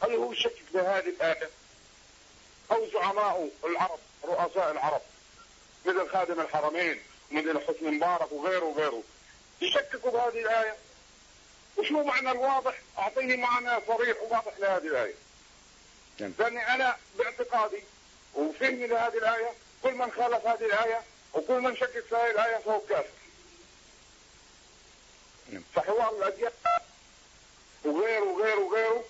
هل 0.04 0.16
هو 0.16 0.34
شك 0.34 0.56
في 0.72 0.78
هذه 0.78 1.10
الآية؟ 1.10 1.50
أو 2.72 2.90
زعماء 2.90 3.50
العرب 3.64 4.00
رؤساء 4.24 4.72
العرب 4.72 5.02
مثل 5.86 6.10
خادم 6.10 6.40
الحرمين 6.40 7.02
مثل 7.32 7.60
حسن 7.60 7.94
مبارك 7.94 8.32
وغيره 8.32 8.66
وغيره 8.66 9.04
يشككوا 9.62 10.12
بهذه 10.12 10.42
الآية؟ 10.42 10.76
وشو 11.78 12.04
معنى 12.04 12.32
الواضح؟ 12.32 12.74
أعطيني 12.98 13.38
معنى 13.38 13.82
صريح 13.88 14.18
وواضح 14.22 14.54
لهذه 14.60 14.88
الآية. 14.88 15.14
نعم. 16.20 16.34
لأني 16.40 16.76
أنا 16.76 16.98
باعتقادي 17.18 17.84
وفهمي 18.36 18.88
لهذه 18.88 19.18
الآية 19.18 19.50
كل 19.84 19.94
من 19.94 20.12
خالف 20.12 20.48
هذه 20.48 20.66
الآية 20.66 21.02
وكل 21.34 21.62
من 21.62 21.76
شكك 21.76 22.06
في 22.10 22.16
هذه 22.16 22.32
الآية 22.32 22.58
فهو 22.58 22.80
كافر. 22.80 23.10
نعم. 25.52 25.64
فحوار 25.76 26.18
الأديان 26.18 26.52
وغيره 27.86 28.24
وغيره 28.24 28.60
وغيره. 28.60 29.04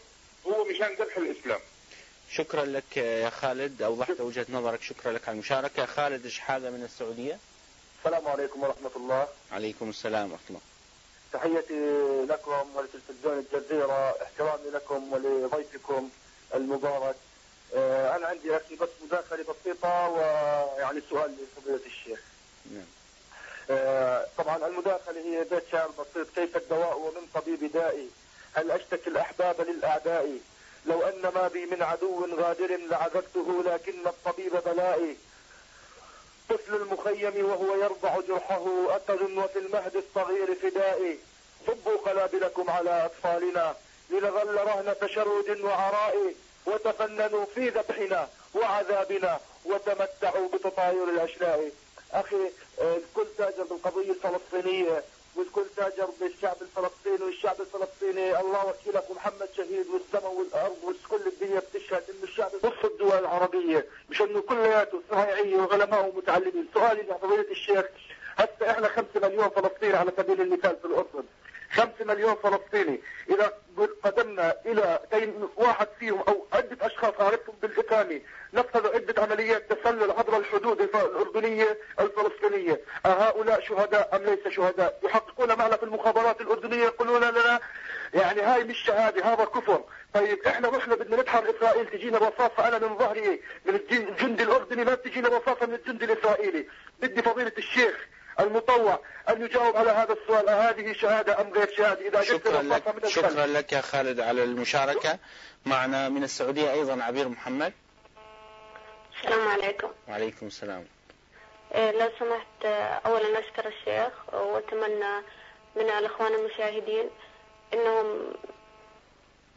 هو 0.48 0.66
مشان 0.66 0.94
ذبح 0.94 1.18
الإسلام. 1.18 1.60
شكرا 2.32 2.66
لك 2.66 2.98
يا 2.98 3.30
خالد. 3.30 3.82
أوضحت 3.82 4.22
وجهة 4.22 4.46
نظرك. 4.50 4.82
شكرا 4.82 5.12
لك 5.12 5.28
على 5.30 5.34
المشاركة. 5.34 5.86
خالد 5.86 6.28
شحاذة 6.28 6.70
من 6.70 6.84
السعودية؟ 6.84 7.40
السلام 8.00 8.28
عليكم 8.28 8.64
ورحمة 8.64 8.92
الله. 8.96 9.28
عليكم 9.52 9.90
السلام 9.90 10.32
ورحمة 10.32 10.48
الله. 10.50 10.62
تحيتي 11.34 12.26
لكم 12.34 12.76
ولتلفزيون 12.76 13.46
الجزيرة. 13.54 14.24
احترامي 14.24 14.70
لكم 14.70 15.14
ولضيفكم 15.14 16.10
المبارك. 16.56 17.16
آه، 17.76 18.16
أنا 18.16 18.28
عندي 18.28 18.58
أخي 18.58 18.76
بس 18.76 18.90
مداخلة 19.06 19.44
بسيطة 19.44 20.08
ويعني 20.10 21.02
سؤال 21.10 21.36
لفضيلة 21.38 21.86
الشيخ. 21.86 22.20
نعم. 22.72 22.86
طبعا 24.38 24.68
المداخلة 24.68 25.22
هي 25.22 25.44
بيت 25.44 25.64
شعر 25.72 25.90
بسيط. 26.00 26.28
كيف 26.36 26.58
الدواء 26.58 26.98
ومن 26.98 27.28
طبيب 27.34 27.72
دائي؟ 27.72 28.10
هل 28.54 28.72
أشتكي 28.72 29.10
الأحباب 29.10 29.62
للأعداء؟ 29.62 30.38
لو 30.86 31.02
أن 31.02 31.32
ما 31.36 31.48
بي 31.48 31.66
من 31.66 31.82
عدو 31.84 32.26
غادر 32.36 32.78
لعذبته 32.78 33.64
لكن 33.66 34.08
الطبيب 34.08 34.52
بلائي. 34.66 35.18
طفل 36.50 36.76
المخيم 36.76 37.46
وهو 37.46 37.76
يرضع 37.76 38.20
جرحه 38.20 38.96
أكل 38.96 39.40
وفي 39.40 39.60
المهد 39.60 39.96
الصغير 39.96 40.56
فدائي. 40.56 41.20
صبوا 41.68 41.98
قلابلكم 41.98 42.70
على 42.70 43.06
أطفالنا. 43.06 43.76
لنظل 44.10 44.56
رهن 44.56 44.96
تشرد 45.02 45.60
وعراء 45.60 46.34
وتفننوا 46.66 47.46
في 47.56 47.70
ذبحنا 47.70 48.30
وعذابنا 48.54 49.40
وتمتعوا 49.66 50.48
بتطاير 50.54 51.04
الأشلاء. 51.04 51.72
أخي 52.14 52.52
الكل 52.82 53.26
تاجر 53.38 53.64
بالقضية 53.64 54.12
الفلسطينية 54.12 55.04
والكل 55.36 55.66
تاجر 55.78 56.10
بالشعب 56.22 56.56
الفلسطيني 56.62 57.24
والشعب 57.26 57.56
الفلسطيني 57.62 58.40
الله 58.40 58.66
وكيلك 58.66 59.12
محمد 59.12 59.50
شهيد 59.58 59.88
والسماء 59.88 60.34
والأرض 60.34 60.78
وكل 60.84 61.28
الدنيا 61.28 61.60
بتشهد 61.60 62.04
انه 62.10 62.24
الشعب 62.24 62.52
نص 62.64 62.86
الدول 62.86 63.14
العربية 63.20 63.86
مش 64.10 64.22
انه 64.22 64.42
كلياته 64.42 65.02
صنايعيه 65.10 65.56
وعلماء 65.56 66.10
ومتعلمين. 66.10 66.68
سؤالي 66.74 67.02
لفضيله 67.02 67.52
الشيخ 67.52 67.86
هسه 68.36 68.72
إحنا 68.72 68.88
5 68.88 69.08
مليون 69.16 69.50
فلسطيني 69.50 69.94
على 69.94 70.12
سبيل 70.18 70.42
المثال 70.42 70.78
في 70.78 70.86
الأردن؟ 70.86 71.24
5 71.72 71.92
مليون 72.06 72.36
فلسطيني. 72.36 73.02
إذا 73.30 73.54
قدمنا 74.04 74.56
إلى 74.66 75.00
واحد 75.58 75.88
فيهم 76.00 76.20
أو 76.28 76.46
عدة 76.54 76.86
أشخاص 76.86 77.14
عرفتهم 77.20 77.56
بالاقامه 77.62 78.22
شهداء 83.72 84.16
أم 84.16 84.24
ليس 84.24 84.56
شهداء؟ 84.56 85.00
يحققون 85.04 85.58
معنا 85.58 85.78
في 85.78 85.84
المخابرات 85.84 86.42
الأردنية 86.42 86.84
يقولون 86.84 87.22
لنا 87.24 87.60
يعني 88.14 88.42
هاي 88.42 88.64
مش 88.64 88.78
شهادة 88.78 89.34
هذا 89.34 89.46
كفر. 89.46 89.84
طيب 90.14 90.40
إحنا 90.48 90.70
رحنا 90.70 90.96
بدنا 90.96 91.22
ندحر 91.22 91.50
إسرائيل 91.58 91.86
تجينا 91.88 92.18
رصاصه 92.18 92.68
أنا 92.68 92.78
من 92.88 92.98
ظهري 92.98 93.42
من 93.66 93.76
الجندي 93.92 94.44
الأردني 94.44 94.84
ما 94.84 94.96
تجينا 94.96 95.30
رصاصه 95.30 95.66
من 95.66 95.74
الجندي 95.74 96.06
الإسرائيلي. 96.06 96.68
بدي 97.02 97.22
فضيلة 97.22 97.54
الشيخ 97.58 97.96
المطوع 98.40 99.00
أن 99.30 99.42
يجاوب 99.42 99.78
على 99.78 99.90
هذا 99.92 100.14
السؤال 100.14 100.50
هذه 100.50 100.94
شهادة 100.94 101.42
أم 101.42 101.54
غير 101.54 101.74
شهادة؟ 101.78 102.08
إذا 102.08 102.22
شكرا 102.22 102.62
لك 102.62 103.08
شكرا 103.08 103.46
لك 103.46 103.74
يا 103.74 103.82
خالد 103.82 104.20
على 104.20 104.44
المشاركة. 104.44 105.20
معنا 105.66 106.10
من 106.10 106.24
السعودية 106.24 106.72
أيضا 106.72 107.04
عبير 107.04 107.28
محمد. 107.30 107.74
السلام 109.20 109.48
عليكم. 109.48 109.88
وعليكم 110.08 110.48
السلام. 110.48 110.86
لو 111.76 112.10
سمحت 112.20 112.66
أولا 113.06 113.40
أشكر 113.40 113.68
الشيخ 113.68 114.14
وأتمنى 114.34 115.22
من 115.76 115.90
الإخوان 115.90 116.34
المشاهدين 116.34 117.10
أنهم 117.74 118.34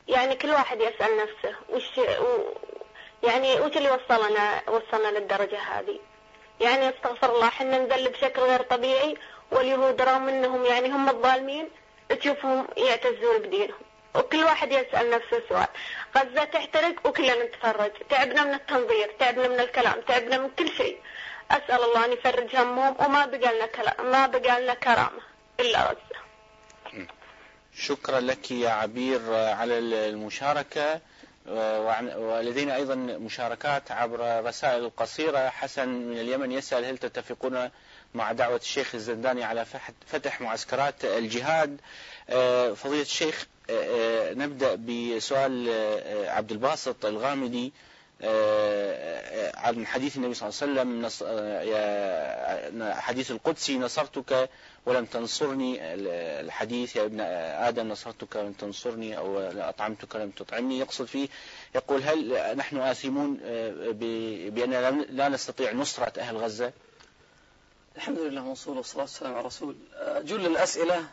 يعني 0.09 0.37
كل 0.37 0.50
واحد 0.50 0.80
يسأل 0.80 1.16
نفسه 1.16 1.56
وش 1.68 1.99
و 1.99 2.38
يعني 3.23 3.61
وش 3.61 3.76
اللي 3.76 3.90
وصلنا 3.90 4.62
وصلنا 4.68 5.18
للدرجة 5.18 5.59
هذه. 5.59 5.99
يعني 6.61 6.88
أستغفر 6.88 7.35
الله 7.35 7.49
إحنا 7.49 7.78
نذل 7.78 8.09
بشكل 8.09 8.42
غير 8.42 8.62
طبيعي 8.62 9.16
واليهود 9.52 10.02
رغم 10.02 10.28
إنهم 10.28 10.64
يعني 10.64 10.88
هم 10.88 11.09
الظالمين 11.09 11.68
تشوفهم 12.09 12.66
يعتزون 12.76 13.38
بدينهم. 13.38 13.80
وكل 14.14 14.44
واحد 14.44 14.73
يسأل 14.73 15.11
نفسه 15.11 15.42
سؤال. 15.49 15.66
غزة 16.16 16.44
تحترق 16.44 16.94
وكلنا 17.06 17.44
نتفرج. 17.44 17.90
تعبنا 18.11 18.44
من 18.44 18.54
التنظير 18.54 19.11
تعبنا 19.18 19.49
من 19.49 19.61
الكلام 19.61 20.00
تعبنا 20.00 20.38
من 20.38 20.50
كل 20.59 20.68
شيء. 20.68 20.99
أسأل 21.56 21.82
الله 21.84 22.04
أن 22.04 22.12
يفرج 22.12 22.56
همهم 22.56 22.96
وما 22.99 23.26
بقى 23.26 23.54
لنا 23.56 23.66
كلام 23.66 24.11
ما 24.12 24.26
بقى 24.26 24.62
لنا 24.62 24.75
كرامة 24.75 25.20
إلا 25.61 25.90
غزة 25.90 26.14
شكرا 27.76 28.20
لك 28.20 28.50
يا 28.50 28.70
عبير 28.70 29.34
على 29.34 29.78
المشاركة 29.78 31.00
ولدينا 32.16 32.76
أيضا 32.76 32.94
مشاركات 32.94 33.90
عبر 33.92 34.44
رسائل 34.44 34.90
قصيرة. 34.96 35.49
حسن 35.49 35.88
من 35.88 36.18
اليمن 36.18 36.52
يسأل 36.52 36.84
هل 36.84 36.99
تتفقون 36.99 37.70
مع 38.14 38.32
دعوة 38.32 38.56
الشيخ 38.56 38.94
الزنداني 38.94 39.44
على 39.44 39.66
فتح 40.06 40.40
معسكرات 40.40 41.04
الجهاد؟ 41.04 41.80
آه، 42.30 42.73
فضيلة 42.73 43.02
الشيخ 43.02 43.46
آه، 43.70 44.30
آه، 44.30 44.34
نبدأ 44.34 44.75
بسؤال 44.75 45.68
عبد 46.28 46.50
الباسط 46.52 47.06
الغامدي. 47.06 47.73
عن 49.54 49.87
حديث 49.87 50.16
النبي 50.16 50.35
صلى 50.35 50.49
الله 50.49 50.80
عليه 50.80 51.00
وسلم 52.71 52.92
حديث 52.92 53.30
القدسي 53.30 53.78
نصرتك 53.78 54.50
ولم 54.87 55.04
تنصرني. 55.04 55.78
الحديث 56.40 56.97
يا 56.97 57.04
ابن 57.04 57.21
آدم 57.21 57.88
نصرتك 57.88 58.37
ولم 58.37 58.52
تنصرني 58.52 59.18
أو 59.18 59.38
أطعمتك 59.40 60.16
لم 60.16 60.30
تطعمني. 60.30 60.78
يقصد 60.78 61.04
فيه 61.04 61.28
يقول 61.75 62.02
هل 62.02 62.56
نحن 62.56 62.76
آثمون 62.78 63.37
بأننا 64.50 64.90
لا 64.90 65.28
نستطيع 65.28 65.73
نصرة 65.73 66.21
أهل 66.21 66.37
غزة؟ 66.37 66.73
الحمد 67.97 68.18
لله 68.18 68.44
والصلاة 68.44 68.85
والسلام 68.97 69.35
على 69.35 69.47
رسول. 69.47 69.76
جل 70.23 70.47
الأسئلة 70.47 71.04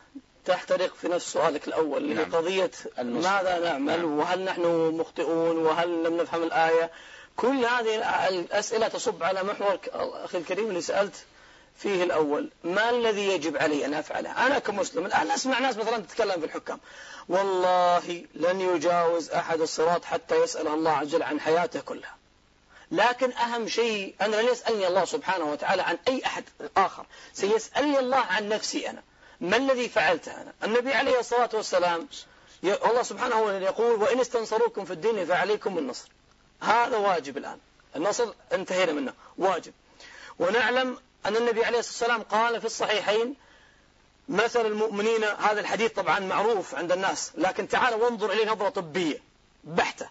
تحترق 0.44 0.94
في 0.94 1.08
نفس 1.08 1.32
سؤالك 1.32 1.68
الأول 1.68 2.02
اللي 2.02 2.14
نعم. 2.14 2.34
قضية 2.34 2.70
ماذا 2.98 3.58
نعمل؟ 3.58 3.98
نعم. 3.98 4.18
وهل 4.18 4.44
نحن 4.44 4.62
مخطئون؟ 4.94 5.58
وهل 5.58 6.04
لم 6.04 6.16
نفهم 6.16 6.42
الآية؟ 6.42 6.90
كل 7.36 7.64
هذه 7.64 8.28
الأسئلة 8.28 8.88
تصب 8.88 9.22
على 9.22 9.42
محور 9.42 9.78
أخي 9.94 10.38
الكريم 10.38 10.68
اللي 10.68 10.80
سألت 10.80 11.14
فيه 11.76 12.02
الأول. 12.02 12.50
ما 12.64 12.90
الذي 12.90 13.28
يجب 13.28 13.56
علي 13.56 13.86
أن 13.86 13.94
أفعله؟ 13.94 14.46
أنا 14.46 14.58
كمسلم 14.58 15.06
الآن 15.06 15.30
أسمع 15.30 15.58
ناس 15.58 15.76
مثلا 15.76 15.98
تتكلم 15.98 16.40
في 16.40 16.46
الحكام. 16.46 16.80
والله 17.28 18.24
لن 18.34 18.60
يجاوز 18.60 19.30
أحد 19.30 19.60
الصراط 19.60 20.04
حتى 20.04 20.42
يسأل 20.42 20.68
الله 20.68 20.90
عز 20.90 21.06
وجل 21.14 21.22
عن 21.22 21.40
حياته 21.40 21.80
كلها. 21.80 22.16
لكن 22.90 23.32
أهم 23.32 23.68
شيء 23.68 24.14
أنا 24.20 24.36
لن 24.36 24.48
يسألني 24.48 24.88
الله 24.88 25.04
سبحانه 25.04 25.52
وتعالى 25.52 25.82
عن 25.82 25.98
أي 26.08 26.22
أحد 26.26 26.44
آخر. 26.76 27.06
سيسألني 27.32 27.98
الله 27.98 28.16
عن 28.16 28.48
نفسي 28.48 28.90
أنا. 28.90 29.02
ما 29.42 29.56
الذي 29.56 29.88
فعلته 29.88 30.32
أنا؟ 30.42 30.52
النبي 30.64 30.92
عليه 30.92 31.20
الصلاة 31.20 31.50
والسلام 31.54 32.08
الله 32.64 33.02
سبحانه 33.02 33.52
يقول 33.52 34.02
وإن 34.02 34.20
استنصروكم 34.20 34.84
في 34.84 34.92
الدين 34.92 35.26
فعليكم 35.26 35.78
النصر. 35.78 36.08
هذا 36.60 36.96
واجب 36.96 37.36
الآن. 37.36 37.58
النصر 37.96 38.32
انتهينا 38.52 38.92
منه. 38.92 39.12
واجب. 39.38 39.72
ونعلم 40.38 40.98
أن 41.26 41.36
النبي 41.36 41.64
عليه 41.64 41.78
الصلاة 41.78 42.16
والسلام 42.16 42.22
قال 42.22 42.60
في 42.60 42.66
الصحيحين 42.66 43.34
مثل 44.28 44.66
المؤمنين 44.66 45.24
هذا 45.24 45.60
الحديث 45.60 45.92
طبعا 45.92 46.20
معروف 46.20 46.74
عند 46.74 46.92
الناس 46.92 47.32
لكن 47.34 47.68
تعال 47.68 47.94
وانظر 47.94 48.32
إليه 48.32 48.50
نظرة 48.50 48.68
طبية 48.68 49.22
بحتة. 49.64 50.08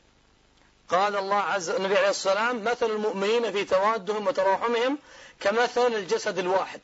قال 0.90 1.16
الله 1.16 1.36
عز 1.36 1.70
النبي 1.70 1.98
عليه 1.98 2.10
الصلاة 2.10 2.34
والسلام 2.34 2.64
مثل 2.64 2.96
المؤمنين 2.96 3.52
في 3.52 3.66
توادهم 3.66 4.28
وتراحمهم 4.28 4.98
كمثل 5.40 5.94
الجسد 5.94 6.40
الواحد. 6.40 6.82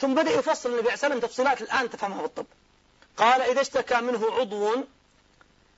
ثم 0.00 0.14
بدأ 0.14 0.30
يفصل 0.30 0.68
النبي 0.68 0.82
عليه 0.82 0.90
والسلام 0.90 1.20
تفصيلات 1.20 1.62
الآن 1.62 1.90
تفهمها 1.90 2.22
بالطب. 2.22 2.46
قال 3.16 3.42
إذا 3.42 3.60
اشتكى 3.60 4.00
منه 4.00 4.32
عضو 4.32 4.84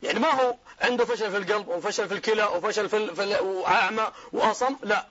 يعني 0.03 0.19
ما 0.19 0.31
هو 0.31 0.55
عنده 0.81 1.05
فشل 1.05 1.31
في 1.31 1.37
القلب 1.37 1.69
وفشل 1.69 2.09
في 2.09 2.15
الكلى 2.15 2.45
وفشل 2.45 2.89
في, 2.89 3.15
في 3.15 3.39
وأعمى 3.41 4.13
وأصم؟ 4.33 4.77
لا. 4.83 5.07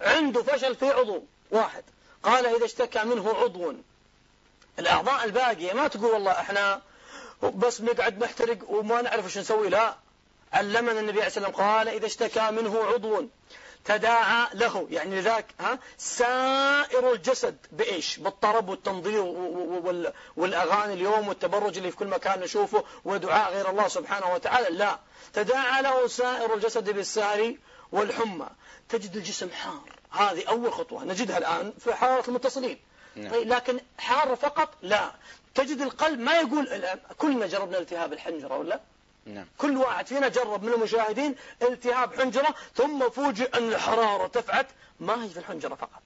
عنده 0.00 0.42
فشل 0.42 0.76
في 0.76 0.90
عضو 0.90 1.22
واحد. 1.50 1.84
قال 2.22 2.46
إذا 2.46 2.64
اشتكى 2.64 3.04
منه 3.04 3.34
عضو. 3.34 3.74
الأعضاء 4.78 5.24
الباقية 5.24 5.72
ما 5.72 5.88
تقول 5.88 6.10
والله 6.12 6.32
إحنا 6.32 6.82
بس 7.42 7.80
نقعد 7.80 8.24
نحترق 8.24 8.58
وما 8.70 9.02
نعرف 9.02 9.24
إيش 9.24 9.38
نسوي. 9.38 9.68
لا. 9.68 9.94
علمنا 10.52 11.00
النبي 11.00 11.18
عليه 11.18 11.26
الصلاة 11.26 11.46
والسلام 11.46 11.68
قال 11.68 11.88
إذا 11.88 12.06
اشتكى 12.06 12.50
منه 12.50 12.84
عضو. 12.84 13.28
تداعى 13.84 14.46
له. 14.54 14.86
يعني 14.90 15.20
لذاك 15.20 15.46
ها 15.60 15.78
سائر 15.98 17.12
الجسد 17.12 17.56
بإيش؟ 17.72 18.16
بالطرب 18.16 18.68
والتنظير 18.68 19.22
والأغاني 20.36 20.94
اليوم 20.94 21.28
والتبرج 21.28 21.76
اللي 21.76 21.90
في 21.90 21.96
كل 21.96 22.06
مكان 22.06 22.40
نشوفه 22.40 22.84
ودعاء 23.04 23.52
غير 23.52 23.70
الله 23.70 23.88
سبحانه 23.88 24.34
وتعالى. 24.34 24.76
لا. 24.76 24.98
تداعى 25.32 25.82
له 25.82 26.06
سائر 26.06 26.54
الجسد 26.54 26.90
بالسهر 26.90 27.54
والحمى. 27.92 28.48
تجد 28.88 29.16
الجسم 29.16 29.50
حار. 29.50 29.92
هذه 30.10 30.48
أول 30.48 30.72
خطوة 30.72 31.04
نجدها 31.04 31.38
الآن 31.38 31.72
في 31.78 31.94
حرارة 31.94 32.28
المتصلين. 32.28 32.78
نعم. 33.16 33.30
طيب 33.32 33.48
لكن 33.48 33.80
حار 33.98 34.36
فقط؟ 34.36 34.68
لا. 34.82 35.12
تجد 35.54 35.80
القلب 35.80 36.20
ما 36.20 36.32
يقول 36.32 36.68
كلنا 37.18 37.46
جربنا 37.46 37.78
التهاب 37.78 38.12
الحنجرة 38.12 38.56
ولا؟ 38.58 38.80
نعم. 39.28 39.46
كل 39.58 39.76
واحد 39.76 40.06
فينا 40.06 40.28
جرب 40.28 40.62
من 40.62 40.72
المشاهدين 40.72 41.34
التهاب 41.62 42.14
حنجرة 42.20 42.54
ثم 42.74 43.10
فوجئ 43.10 43.58
أن 43.58 43.68
الحرارة 43.68 44.22
ارتفعت 44.22 44.66
ما 45.00 45.24
هي 45.24 45.28
في 45.28 45.38
الحنجرة 45.38 45.74
فقط؟ 45.74 46.02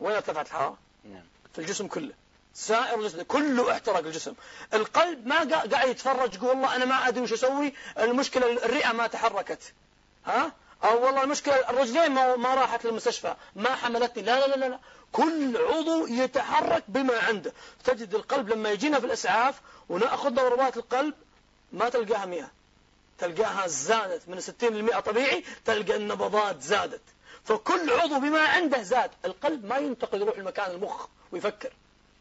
وين 0.00 0.14
ارتفعت 0.16 0.46
الحرارة؟ 0.46 0.76
نعم. 1.04 1.24
في 1.54 1.58
الجسم 1.58 1.86
كله. 1.86 2.12
سائر 2.54 3.00
الجسم 3.00 3.22
كله 3.22 3.72
احترق 3.72 3.96
الجسم. 3.98 4.34
القلب 4.74 5.26
ما 5.26 5.38
قاعد 5.38 5.88
يتفرج 5.88 6.34
يقول 6.34 6.48
والله 6.48 6.76
أنا 6.76 6.84
ما 6.84 7.08
أدري 7.08 7.22
وش 7.22 7.32
أسوي. 7.32 7.72
المشكلة 7.98 8.52
الرئة 8.52 8.92
ما 8.92 9.06
تحركت. 9.06 9.72
ها؟ 10.26 10.52
أو 10.84 11.04
والله 11.04 11.24
المشكلة 11.24 11.70
الرجلين 11.70 12.12
ما, 12.12 12.36
ما 12.36 12.54
راحت 12.54 12.84
للمستشفى 12.84 13.34
ما 13.56 13.74
حملتني. 13.74 14.22
لا 14.22 14.46
لا 14.46 14.56
لا 14.56 14.66
لا 14.66 14.78
كل 15.12 15.56
عضو 15.56 16.06
يتحرك 16.06 16.84
بما 16.88 17.18
عنده. 17.18 17.52
تجد 17.84 18.14
القلب 18.14 18.48
لما 18.48 18.70
يجينا 18.70 19.00
في 19.00 19.06
الإسعاف 19.06 19.60
ونأخذ 19.88 20.30
ضربات 20.30 20.76
القلب 20.76 21.14
ما 21.76 21.88
تلقاها 21.88 22.26
100 22.26 22.50
تلقاها 23.18 23.66
زادت 23.66 24.28
من 24.28 24.40
60 24.40 24.74
ل 24.74 24.82
100 24.82 25.00
طبيعي 25.00 25.44
تلقى 25.64 25.96
النبضات 25.96 26.62
زادت. 26.62 27.00
فكل 27.44 27.90
عضو 27.92 28.20
بما 28.20 28.40
عنده 28.40 28.82
زاد. 28.82 29.10
القلب 29.24 29.64
ما 29.64 29.76
ينتقل 29.78 30.20
يروح 30.22 30.38
لمكان 30.38 30.70
المخ 30.70 31.06
ويفكر. 31.32 31.72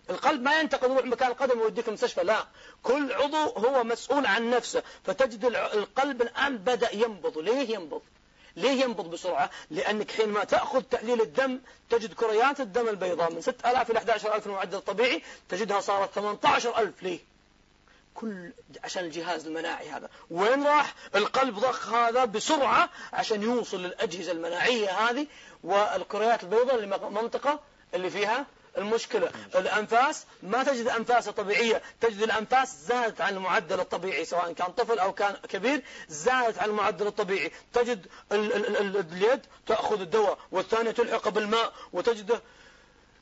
القلب 0.10 0.42
ما 0.42 0.60
ينتقل 0.60 0.92
يروح 0.92 1.06
مكان 1.06 1.32
القدم 1.32 1.60
ويوديك 1.60 1.88
المستشفى 1.88 2.24
لا. 2.24 2.46
كل 2.84 3.14
عضو 3.14 3.38
هو 3.38 3.84
مسؤول 3.84 4.26
عن 4.26 4.50
نفسه. 4.50 4.84
فتجد 5.06 5.46
القلب 5.46 6.22
الآن 6.22 6.58
بدأ 6.58 6.96
ينبض. 6.96 7.38
ليه 7.38 7.76
ينبض؟ 7.76 8.02
ليه 8.56 8.84
ينبض 8.84 9.10
بسرعة؟ 9.10 9.50
لأنك 9.72 10.12
حينما 10.12 10.44
تأخذ 10.44 10.82
تحليل 10.82 11.22
الدم 11.22 11.60
تجد 11.90 12.14
كريات 12.14 12.60
الدم 12.60 12.88
البيضاء 12.88 13.32
من 13.34 13.42
6000 13.42 13.92
إلى 13.92 14.00
11000 14.00 14.48
المعدل 14.48 14.78
الطبيعي 14.78 15.22
تجدها 15.50 15.82
صارت 15.82 16.14
18000 16.14 17.04
ليه؟ 17.04 17.20
كل 18.16 18.54
عشان 18.84 19.06
الجهاز 19.06 19.48
المناعي 19.48 19.90
هذا. 19.90 20.10
وين 20.32 20.64
راح؟ 20.64 20.94
القلب 21.16 21.60
ضخ 21.60 21.94
هذا 21.94 22.26
بسرعة 22.26 22.90
عشان 23.14 23.44
يوصل 23.44 23.84
للأجهزة 23.84 24.32
المناعية 24.32 24.90
هذه 24.90 25.28
والكريات 25.64 26.44
البيضاء 26.44 26.76
المنطقة 26.84 27.60
اللي 27.94 28.10
فيها 28.10 28.46
المشكلة. 28.78 29.32
الأنفاس 29.56 30.26
ما 30.44 30.64
تجد 30.64 30.88
أنفاس 30.88 31.30
طبيعية. 31.30 31.82
تجد 32.02 32.22
الأنفاس 32.22 32.78
زادت 32.88 33.22
عن 33.22 33.34
المعدل 33.34 33.80
الطبيعي 33.80 34.26
سواء 34.26 34.54
كان 34.54 34.72
طفل 34.72 35.00
أو 35.00 35.14
كان 35.14 35.36
كبير 35.50 35.84
زادت 36.08 36.58
عن 36.60 36.70
المعدل 36.70 37.08
الطبيعي. 37.08 37.52
تجد 37.74 38.08
اليد 38.32 39.42
تأخذ 39.68 40.02
الدواء 40.02 40.38
والثانية 40.52 40.92
تلحق 40.92 41.30
بالماء 41.30 41.74
وتجده 41.94 42.42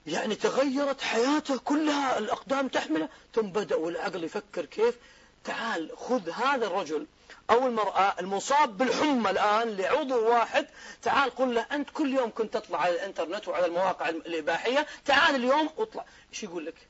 يعني 0.07 0.35
تغيرت 0.35 1.01
حياته 1.01 1.57
كلها 1.57 2.17
الأقدام 2.17 2.67
تحمله. 2.67 3.09
ثم 3.35 3.41
بدأ 3.41 3.75
والعقل 3.75 4.23
يفكر 4.23 4.65
كيف 4.65 4.95
تعال 5.43 5.91
خذ 5.97 6.29
هذا 6.29 6.67
الرجل 6.67 7.07
أو 7.49 7.67
المرأة 7.67 8.15
المصاب 8.19 8.77
بالحمى 8.77 9.29
الآن 9.29 9.77
لعضو 9.77 10.29
واحد. 10.29 10.67
تعال 11.01 11.35
قل 11.35 11.55
له 11.55 11.61
أنت 11.71 11.89
كل 11.89 12.13
يوم 12.13 12.31
كنت 12.35 12.53
تطلع 12.53 12.81
على 12.81 12.95
الإنترنت 12.95 13.47
وعلى 13.47 13.65
المواقع 13.65 14.09
الإباحية. 14.09 14.87
تعال 15.05 15.35
اليوم 15.35 15.69
اطلع. 15.77 16.05
إيش 16.33 16.43
يقول 16.43 16.65
لك؟ 16.65 16.87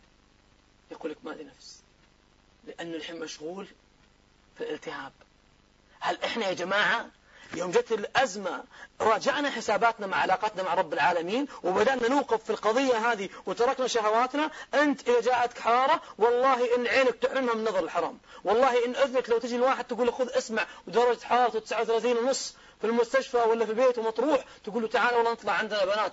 يقول 0.92 1.12
لك 1.12 1.18
ما 1.24 1.32
لي 1.32 1.44
نفس. 1.44 1.80
لأن 2.68 2.94
الحين 2.94 3.20
مشغول 3.20 3.68
في 4.58 4.64
الالتهاب. 4.64 5.12
هل 6.00 6.24
إحنا 6.24 6.48
يا 6.48 6.54
جماعة 6.54 7.10
يوم 7.56 7.72
جت 7.72 7.92
الأزمة 7.92 8.64
راجعنا 9.02 9.50
حساباتنا 9.50 10.08
مع 10.08 10.18
علاقتنا 10.18 10.64
مع 10.64 10.74
رب 10.74 10.94
العالمين 10.94 11.48
وبدأنا 11.64 12.08
نوقف 12.10 12.44
في 12.44 12.50
القضية 12.50 13.12
هذه 13.12 13.30
وتركنا 13.46 13.88
شهواتنا 13.88 14.52
أنت 14.74 15.10
إذا 15.10 15.22
جاءتك 15.22 15.60
حرارة 15.60 16.02
والله 16.18 16.76
إن 16.76 16.88
عينك 16.88 17.16
تحرمها 17.16 17.54
من 17.56 17.64
نظر 17.64 17.80
الحرام 17.80 18.18
والله 18.44 18.86
إن 18.86 18.96
أذنك 18.96 19.30
لو 19.30 19.38
تجي 19.38 19.56
الواحد 19.56 19.86
تقول 19.86 20.14
خذ 20.14 20.30
اسمع 20.38 20.66
ودرجة 20.88 21.24
حرارته 21.26 21.60
39 21.60 22.18
ونص 22.18 22.56
في 22.84 22.90
المستشفى 22.90 23.38
ولا 23.38 23.66
في 23.66 23.72
البيت 23.72 23.98
ومطروح 23.98 24.46
تقول 24.64 24.82
له 24.82 24.88
تعال 24.88 25.16
والله 25.16 25.32
نطلع 25.32 25.54
عندنا 25.54 25.86
بنات 25.86 26.12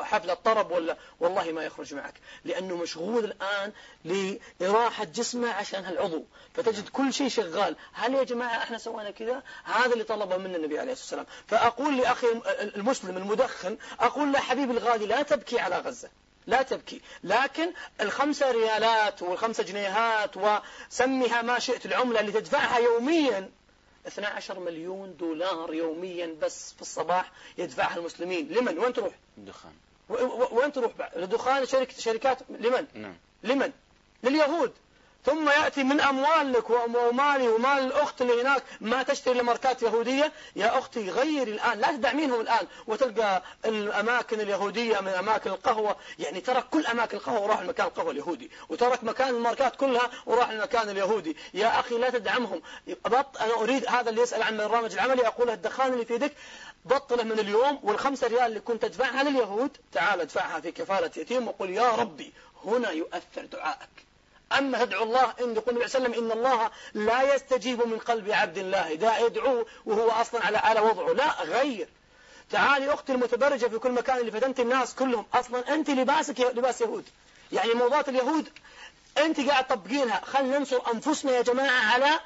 حفلة 0.00 0.34
طرب 0.34 0.70
ولا 0.70 0.96
والله 1.20 1.52
ما 1.52 1.64
يخرج 1.64 1.94
معك 1.94 2.14
لأنه 2.44 2.76
مشغول 2.76 3.24
الآن 3.24 3.72
لإراحة 4.04 5.04
جسمه 5.04 5.50
عشان 5.52 5.84
هالعضو 5.84 6.24
فتجد 6.54 6.88
كل 6.88 7.12
شيء 7.12 7.28
شغال. 7.28 7.76
هل 7.92 8.14
يا 8.14 8.22
جماعة 8.22 8.56
إحنا 8.56 8.78
سوينا 8.78 9.10
كذا؟ 9.10 9.42
هذا 9.64 9.92
اللي 9.92 10.04
طلبه 10.04 10.36
منا 10.36 10.56
النبي 10.56 10.78
عليه 10.78 10.92
الصلاة 10.92 11.20
والسلام. 11.20 11.26
فأقول 11.46 11.96
لأخي 11.98 12.26
المسلم 12.76 13.16
المدخن 13.16 13.76
أقول 14.00 14.32
له 14.32 14.38
حبيبي 14.38 14.72
الغالي 14.72 15.06
لا 15.06 15.22
تبكي 15.22 15.58
على 15.60 15.78
غزة 15.78 16.08
لا 16.46 16.62
تبكي. 16.62 17.00
لكن 17.24 17.72
الخمسة 18.00 18.50
ريالات 18.50 19.22
والخمسة 19.22 19.62
جنيهات 19.62 20.30
وسميها 20.36 21.42
ما 21.42 21.58
شئت 21.58 21.86
العملة 21.86 22.20
اللي 22.20 22.32
تدفعها 22.32 22.78
يوميا 22.78 23.50
12 24.06 24.60
مليون 24.60 25.16
دولار 25.16 25.74
يوميا 25.74 26.36
بس 26.42 26.72
في 26.72 26.82
الصباح 26.82 27.32
يدفعها 27.58 27.96
المسلمين. 27.96 28.48
لمن؟ 28.48 28.78
وين 28.78 28.92
تروح؟ 28.92 29.14
الدخان. 29.38 29.72
وين 30.52 30.72
تروح 30.72 30.92
لدخان 31.16 31.66
شركة 31.66 31.98
شركات 31.98 32.38
لمن؟ 32.50 32.86
نعم. 32.94 33.16
لمن؟ 33.42 33.72
لليهود. 34.22 34.72
ثم 35.24 35.48
يأتي 35.48 35.84
من 35.84 36.00
أموالك 36.00 36.70
ومالي 36.70 37.48
ومال 37.48 37.78
الأخت 37.78 38.22
اللي 38.22 38.42
هناك 38.42 38.62
ما 38.80 39.02
تشتري 39.02 39.38
لماركات 39.38 39.82
يهودية. 39.82 40.32
يا 40.56 40.78
أختي 40.78 41.10
غيري 41.10 41.52
الآن 41.52 41.78
لا 41.78 41.92
تدعمينهم 41.92 42.40
الآن. 42.40 42.66
وتلقى 42.86 43.42
الأماكن 43.64 44.40
اليهودية 44.40 45.00
من 45.00 45.08
أماكن 45.08 45.50
القهوة. 45.50 45.96
يعني 46.18 46.40
ترك 46.40 46.68
كل 46.68 46.86
أماكن 46.86 47.16
القهوة 47.16 47.40
وراح 47.40 47.60
المكان 47.60 47.86
القهوة 47.86 48.10
اليهودي. 48.10 48.50
وترك 48.68 49.04
مكان 49.04 49.28
الماركات 49.28 49.76
كلها 49.76 50.10
وراح 50.26 50.50
المكان 50.50 50.88
اليهودي. 50.88 51.36
يا 51.54 51.80
أخي 51.80 51.98
لا 51.98 52.10
تدعمهم. 52.10 52.62
بط 53.04 53.42
أنا 53.42 53.54
أريد 53.54 53.86
هذا 53.88 54.10
اللي 54.10 54.22
يسأل 54.22 54.42
عن 54.42 54.60
البرنامج 54.60 54.92
العملي 54.92 55.26
أقول 55.26 55.50
الدخان 55.50 55.92
اللي 55.92 56.04
في 56.04 56.14
يدك 56.14 56.32
بطله 56.84 57.22
من 57.22 57.38
اليوم 57.38 57.80
والخمسة 57.82 58.26
ريال 58.26 58.46
اللي 58.46 58.60
كنت 58.60 58.82
تدفعها 58.82 59.22
لليهود. 59.22 59.76
تعال 59.92 60.20
ادفعها 60.20 60.60
في 60.60 60.72
كفالة 60.72 61.10
يتيم 61.16 61.48
وقل 61.48 61.70
يا 61.70 61.90
ربي 61.90 62.32
هنا 62.64 62.90
يؤثر 62.90 63.44
دعائك. 63.52 64.03
أما 64.58 64.84
تدعو 64.84 65.02
الله 65.02 65.34
إن 65.40 65.54
يقول 65.54 65.74
النبي 65.74 65.88
صلى 65.88 66.06
الله 66.06 66.08
عليه 66.08 66.18
وسلم 66.18 66.24
إن 66.24 66.38
الله 66.38 66.70
لا 66.94 67.34
يستجيب 67.34 67.86
من 67.86 67.98
قلب 67.98 68.30
عبد 68.30 68.58
الله. 68.58 68.94
دا 68.94 69.18
يدعوه 69.18 69.66
وهو 69.86 70.10
أصلا 70.10 70.46
على 70.46 70.58
على 70.58 70.80
وضعه. 70.80 71.12
لا 71.12 71.42
غير. 71.42 71.88
تعالي 72.50 72.94
أختي 72.94 73.12
المتبرجة 73.12 73.66
في 73.66 73.78
كل 73.78 73.90
مكان 73.90 74.18
اللي 74.18 74.30
فتنت 74.30 74.60
الناس 74.60 74.94
كلهم. 74.94 75.26
أصلا 75.34 75.74
أنت 75.74 75.90
لباسك 75.90 76.40
لباس 76.40 76.80
يهود. 76.80 77.04
يعني 77.52 77.74
موضات 77.74 78.08
اليهود 78.08 78.48
أنت 79.18 79.40
قاعد 79.40 79.66
تطبقينها. 79.66 80.20
خلينا 80.24 80.58
ننصر 80.58 80.80
أنفسنا 80.94 81.32
يا 81.32 81.42
جماعة 81.42 81.92
على 81.94 82.20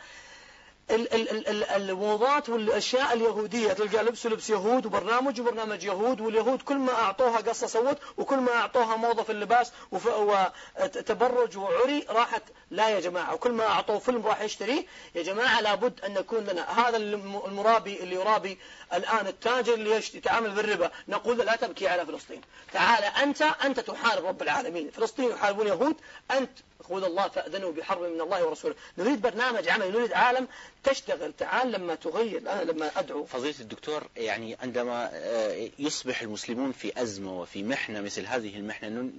الموضات 0.91 2.49
والأشياء 2.49 3.13
اليهودية. 3.13 3.73
تلقى 3.73 4.05
لبس 4.05 4.27
لبس 4.27 4.51
يهود 4.51 4.87
وبرنامج 4.87 5.41
وبرنامج 5.41 5.85
يهود 5.85 6.21
واليهود 6.21 6.63
كل 6.63 6.77
ما 6.77 6.93
أعطوها 6.93 7.39
قصة 7.39 7.67
سوت 7.67 7.99
وكل 8.17 8.37
ما 8.37 8.53
أعطوها 8.53 8.97
موضه 8.97 9.23
في 9.23 9.33
اللباس 9.33 9.73
وتبرج 9.93 11.57
وعري 11.59 12.07
راحت 12.09 12.43
لا 12.71 12.89
يا 12.89 13.01
جماعة. 13.01 13.35
وكل 13.35 13.53
ما 13.53 13.67
أعطوه 13.67 13.99
فيلم 13.99 14.27
راح 14.27 14.41
يشتريه 14.41 14.85
يا 15.15 15.23
جماعة 15.23 15.61
لابد 15.61 16.01
أن 16.05 16.17
يكون 16.17 16.45
لنا 16.45 16.81
هذا 16.81 16.97
المرابي 16.97 18.01
اللي 18.01 18.15
يرابي 18.15 18.59
الآن 18.95 19.27
التاجر 19.27 19.75
اللي 19.75 19.97
يتعامل 19.97 20.51
بالربا. 20.51 20.91
نقول 21.09 21.39
لا 21.39 21.57
تبكي 21.57 21.89
على 21.89 22.07
فلسطين. 22.07 22.41
تعال 22.73 23.05
أنت 23.05 23.43
أنت 23.43 23.81
تحارب 23.81 24.27
رب 24.27 24.43
العالمين. 24.43 24.91
فلسطين 24.91 25.31
يحاربون 25.31 25.67
يهود 25.67 25.97
أنت 26.31 26.51
يقول 26.81 27.05
الله 27.05 27.29
فأذنوا 27.29 27.73
بحرب 27.73 28.03
من 28.03 28.21
الله 28.21 28.45
ورسوله. 28.45 28.75
نريد 28.99 29.21
برنامج 29.21 29.69
عمل 29.69 29.93
نريد 29.93 30.13
عالم 30.13 30.49
تشتغل. 30.85 31.33
تعال 31.33 31.73
لما 31.73 31.95
تغير 31.95 32.41
أنا 32.53 32.63
لما 32.63 32.91
أدعو. 32.97 33.25
فضيلة 33.25 33.55
الدكتور 33.61 34.09
يعني 34.17 34.57
عندما 34.63 35.11
آه، 35.13 35.69
يصبح 35.79 36.23
المسلمون 36.23 36.73
في 36.73 37.03
أزمة 37.03 37.41
وفي 37.41 37.63
محنة 37.63 38.01
مثل 38.01 38.27
هذه 38.27 38.57
المحنة 38.57 39.11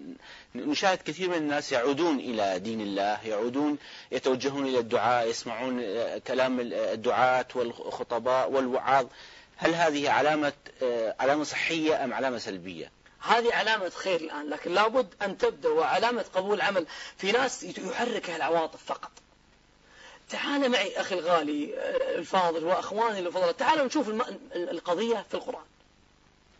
نشاهد 0.55 0.97
كثير 1.01 1.29
من 1.29 1.35
الناس 1.37 1.71
يعودون 1.71 2.19
إلى 2.19 2.59
دين 2.59 2.81
الله 2.81 3.27
يعودون 3.27 3.77
يتوجهون 4.11 4.65
إلى 4.65 4.79
الدعاء 4.79 5.27
يسمعون 5.29 5.79
آه، 5.83 6.17
كلام 6.17 6.59
الدعاة 6.59 7.47
والخطباء 7.55 8.51
والوعاظ. 8.51 9.05
هل 9.57 9.73
هذه 9.73 10.09
علامة 10.09 10.53
آه، 10.83 11.15
علامة 11.19 11.43
صحية 11.43 12.03
أم 12.03 12.13
علامة 12.13 12.37
سلبية؟ 12.37 12.91
هذه 13.21 13.53
علامة 13.53 13.89
خير 13.89 14.19
الآن 14.19 14.49
لكن 14.49 14.73
لابد 14.73 15.13
أن 15.21 15.37
تبدأ 15.37 15.69
وعلامة 15.69 16.25
قبول 16.35 16.61
عمل 16.61 16.87
في 17.17 17.31
ناس 17.31 17.63
يحركها 17.63 18.35
العواطف 18.35 18.83
فقط. 18.85 19.11
تعال 20.29 20.71
معي 20.71 20.99
أخي 21.01 21.15
الغالي 21.15 21.73
الفاضل 22.15 22.63
وأخواني 22.65 23.19
الفضلاء 23.19 23.51
تعالوا 23.51 23.85
نشوف 23.85 24.09
القضية 24.55 25.25
في 25.29 25.33
القرآن. 25.33 25.65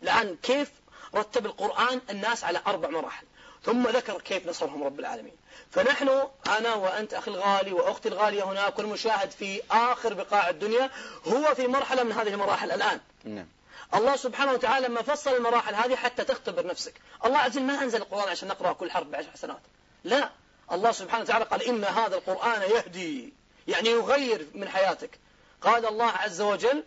الآن 0.02 0.36
كيف 0.42 0.70
رتب 1.14 1.46
القرآن 1.46 2.00
الناس 2.10 2.44
على 2.44 2.60
أربع 2.66 2.88
مراحل 2.88 3.26
ثم 3.64 3.88
ذكر 3.88 4.20
كيف 4.20 4.46
نصرهم 4.46 4.84
رب 4.84 5.00
العالمين. 5.00 5.36
فنحن 5.70 6.28
أنا 6.46 6.74
وأنت 6.74 7.14
أخي 7.14 7.30
الغالي 7.30 7.72
وأختي 7.72 8.08
الغالية 8.08 8.42
هناك 8.42 8.78
والمشاهد 8.78 9.30
في 9.30 9.62
آخر 9.70 10.14
بقاع 10.14 10.48
الدنيا 10.48 10.90
هو 11.26 11.54
في 11.54 11.66
مرحلة 11.66 12.02
من 12.02 12.12
هذه 12.12 12.28
المراحل 12.28 12.70
الآن. 12.70 13.00
نعم. 13.24 13.46
الله 13.94 14.16
سبحانه 14.16 14.52
وتعالى 14.52 14.86
لما 14.86 15.02
فصل 15.02 15.36
المراحل 15.36 15.74
هذه 15.74 15.96
حتى 15.96 16.24
تختبر 16.24 16.66
نفسك. 16.66 16.94
الله 17.24 17.38
عز 17.38 17.56
وجل 17.56 17.66
ما 17.66 17.82
أنزل 17.82 18.02
القرآن 18.02 18.28
عشان 18.28 18.48
نقرأ 18.48 18.72
كل 18.72 18.90
حرف 18.90 19.06
بعشر 19.06 19.30
حسنات. 19.30 19.60
لا. 20.04 20.30
الله 20.72 20.92
سبحانه 20.92 21.22
وتعالى 21.22 21.44
قال 21.44 21.62
إن 21.62 21.84
هذا 21.84 22.16
القرآن 22.16 22.62
يهدي 22.62 23.34
يعني 23.68 23.88
يغير 23.88 24.46
من 24.54 24.68
حياتك. 24.68 25.18
قال 25.62 25.86
الله 25.86 26.10
عز 26.10 26.40
وجل 26.40 26.84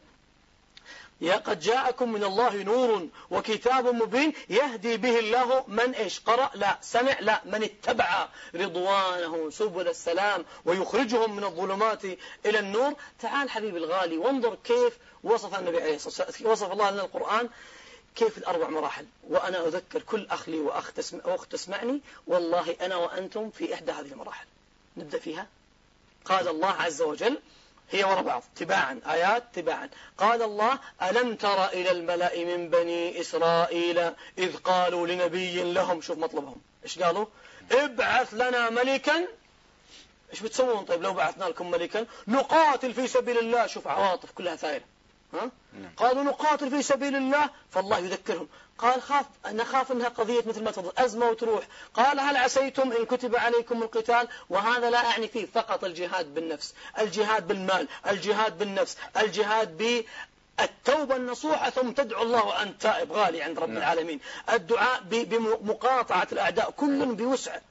يا 1.22 1.36
قد 1.36 1.60
جاءكم 1.60 2.12
من 2.12 2.24
الله 2.24 2.64
نور 2.64 3.08
وكتاب 3.32 3.88
مبين 3.88 4.34
يهدي 4.50 4.98
به 4.98 5.20
الله 5.20 5.64
من 5.68 5.94
إيش؟ 5.94 6.20
قرأ؟ 6.20 6.52
لا. 6.56 6.78
سمع؟ 6.82 7.20
لا. 7.20 7.42
من 7.46 7.64
اتبع 7.64 8.28
رضوانه 8.56 9.50
سبل 9.50 9.88
السلام 9.88 10.46
ويخرجهم 10.66 11.36
من 11.36 11.44
الظلمات 11.44 12.06
إلى 12.46 12.60
النور. 12.60 12.94
تعال 13.20 13.50
حبيبي 13.50 13.78
الغالي 13.78 14.18
وانظر 14.18 14.58
كيف 14.64 14.98
وصف 15.24 15.60
النبي 15.60 15.82
عليه 15.82 15.96
الصلاة 15.96 16.28
والسلام 16.28 16.52
وصف 16.52 16.72
الله 16.72 16.90
لنا 16.92 17.02
القرآن 17.02 17.50
كيف 18.16 18.38
الأربع 18.38 18.70
مراحل. 18.70 19.06
وأنا 19.30 19.68
أذكر 19.68 20.02
كل 20.02 20.28
أخ 20.30 20.50
لي 20.50 20.84
تسمع 20.96 21.22
وأخت 21.26 21.52
تسمعني. 21.52 22.02
والله 22.28 22.76
أنا 22.82 22.96
وأنتم 22.96 23.50
في 23.50 23.74
إحدى 23.74 23.92
هذه 23.92 24.12
المراحل. 24.12 24.46
نبدأ 24.98 25.20
فيها. 25.20 25.48
قال 26.26 26.48
الله 26.48 26.70
عز 26.70 27.02
وجل 27.02 27.40
هي 27.92 28.04
ورا 28.04 28.22
بعض 28.22 28.44
تباعا 28.56 29.02
آيات 29.06 29.44
تباعا. 29.54 29.90
قال 30.18 30.42
الله 30.42 30.80
ألم 31.02 31.36
تر 31.36 31.66
إلى 31.66 31.92
الملأ 31.92 32.46
من 32.46 32.70
بني 32.70 33.22
إسرائيل 33.22 34.00
إذ 34.38 34.58
قالوا 34.58 35.08
لنبي 35.08 35.74
لهم 35.74 36.02
شوف 36.02 36.18
مطلبهم. 36.18 36.62
إيش 36.84 37.00
قالوا؟ 37.00 37.26
ابعث 37.72 38.34
لنا 38.34 38.70
ملكا. 38.70 39.28
إيش 40.32 40.42
بتسوون؟ 40.42 40.86
طيب 40.86 41.04
لو 41.04 41.14
بعثنا 41.14 41.46
لكم 41.46 41.72
ملكا 41.72 42.06
نقاتل 42.28 42.94
في 42.94 43.08
سبيل 43.08 43.38
الله. 43.38 43.68
شوف 43.68 43.88
عواطف 43.88 44.32
كلها 44.32 44.56
ثائرة 44.56 44.84
ها؟ 45.34 45.52
نعم. 45.74 45.92
قالوا 45.98 46.24
نقاتل 46.24 46.70
في 46.70 46.82
سبيل 46.82 47.16
الله 47.16 47.50
فالله 47.72 47.98
يذكرهم. 47.98 48.48
قال 48.78 49.02
خاف 49.02 49.26
نخاف 49.48 49.92
إنها 49.92 50.10
قضية 50.10 50.44
مثل 50.46 50.64
ما 50.64 50.72
تفضل 50.72 50.92
أزمة 50.98 51.30
وتروح. 51.30 51.64
قال 51.94 52.20
هل 52.20 52.38
عسيتم 52.38 52.92
إن 52.92 53.06
كتب 53.06 53.36
عليكم 53.36 53.84
القتال؟ 53.84 54.28
وهذا 54.50 54.90
لا 54.90 54.98
أعني 54.98 55.28
فيه 55.28 55.46
فقط 55.46 55.84
الجهاد 55.84 56.34
بالنفس 56.34 56.74
الجهاد 57.00 57.48
بالمال 57.48 57.88
الجهاد 58.10 58.58
بالنفس 58.58 58.98
الجهاد 59.18 59.78
ب 59.78 60.04
التوبة 60.60 61.16
النصوحة 61.16 61.70
ثم 61.70 61.92
تدعو 61.92 62.24
الله 62.24 62.46
وأنت 62.46 62.82
تائب 62.82 63.12
غالي 63.12 63.42
عند 63.42 63.60
رب 63.60 63.70
نعم. 63.70 63.78
العالمين. 63.78 64.20
الدعاء 64.54 65.02
بمقاطعة 65.10 66.28
الأعداء 66.32 66.72
كل 66.72 67.06
بوسعه 67.06 67.62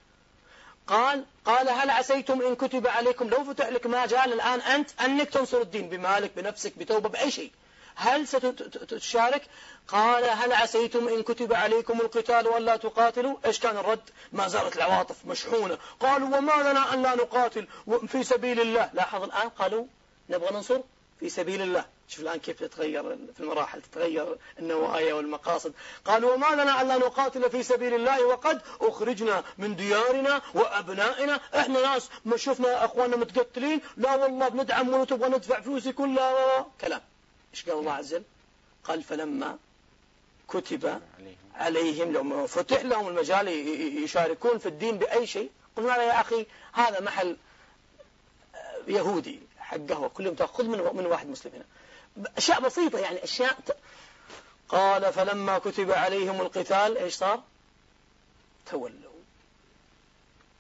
قال 0.86 1.24
قال 1.44 1.68
هل 1.68 1.90
عسيتم 1.90 2.42
إن 2.42 2.54
كتب 2.54 2.86
عليكم؟ 2.86 3.28
لو 3.28 3.44
فتح 3.44 3.68
لك 3.68 3.86
ما 3.86 4.06
جال 4.06 4.32
الآن 4.32 4.60
أنت 4.60 4.90
أنك 5.00 5.30
تنصر 5.30 5.60
الدين 5.60 5.88
بمالك 5.88 6.30
بنفسك 6.36 6.78
بتوبة 6.78 7.08
بأي 7.08 7.30
شيء. 7.30 7.50
هل 7.94 8.28
ستشارك 8.28 9.42
قال 9.88 10.24
هل 10.24 10.52
عسيتم 10.52 11.08
إن 11.08 11.22
كتب 11.22 11.52
عليكم 11.52 12.00
القتال 12.00 12.48
ولا 12.48 12.76
تقاتلوا؟ 12.76 13.36
إيش 13.46 13.60
كان 13.60 13.76
الرد؟ 13.76 14.10
ما 14.32 14.48
زالت 14.48 14.76
العواطف 14.76 15.16
مشحونة. 15.26 15.78
قالوا 16.00 16.36
وما 16.36 16.52
لنا 16.52 16.94
أن 16.94 17.02
لا 17.02 17.14
نقاتل 17.14 17.66
في 18.08 18.24
سبيل 18.24 18.60
الله. 18.60 18.90
لاحظ 18.94 19.22
الآن 19.22 19.48
قالوا 19.48 19.84
نبغى 20.30 20.54
ننصر 20.54 20.80
في 21.20 21.28
سبيل 21.28 21.62
الله. 21.62 21.84
شوف 22.08 22.20
الآن 22.20 22.38
كيف 22.38 22.60
تتغير 22.60 23.02
في 23.34 23.40
المراحل 23.40 23.82
تتغير 23.82 24.38
النوايا 24.58 25.14
والمقاصد. 25.14 25.72
قالوا 26.04 26.34
وما 26.34 26.46
لنا 26.46 26.82
ألا 26.82 26.96
نقاتل 26.96 27.50
في 27.50 27.62
سبيل 27.62 27.94
الله 27.94 28.24
وقد 28.24 28.62
أخرجنا 28.80 29.44
من 29.58 29.76
ديارنا 29.76 30.42
وأبنائنا. 30.54 31.40
إحنا 31.54 31.82
ناس 31.82 32.08
ما 32.24 32.36
شفنا 32.36 32.84
أخواننا 32.84 33.16
متقتلين. 33.16 33.80
لا 33.96 34.14
والله 34.14 34.48
بندعم 34.48 34.88
ونتبغى 34.88 35.28
ندفع 35.28 35.60
فلوسي 35.60 35.92
كلها. 35.92 36.66
كلام. 36.80 37.00
إيش 37.54 37.68
قال 37.68 37.78
الله 37.78 37.92
عز 37.92 38.14
وجل؟ 38.14 38.24
قال 38.84 39.02
فلما 39.02 39.58
كتب 40.48 41.00
عليهم 41.54 42.12
لو 42.12 42.46
فتح 42.46 42.80
لهم 42.82 43.08
المجال 43.08 43.48
يشاركون 44.04 44.58
في 44.58 44.66
الدين 44.66 44.98
بأي 44.98 45.26
شيء. 45.26 45.50
قلنا 45.76 45.96
يا 45.96 46.20
أخي 46.20 46.46
هذا 46.72 47.00
محل 47.00 47.36
يهودي 48.88 49.38
حق 49.58 49.76
قهوة 49.88 50.08
كل 50.08 50.26
يوم 50.26 50.34
تأخذ 50.34 50.64
من 50.64 50.96
من 50.96 51.06
واحد 51.06 51.26
مسلم 51.26 51.52
هنا. 51.54 51.64
أشياء 52.36 52.60
بسيطة 52.60 52.98
يعني 52.98 53.24
أشياء 53.24 53.52
ت... 53.66 53.76
قال 54.68 55.12
فلما 55.12 55.58
كتب 55.58 55.90
عليهم 55.90 56.40
القتال 56.40 56.98
إيش 56.98 57.14
صار؟ 57.14 57.42
تولوا. 58.70 59.12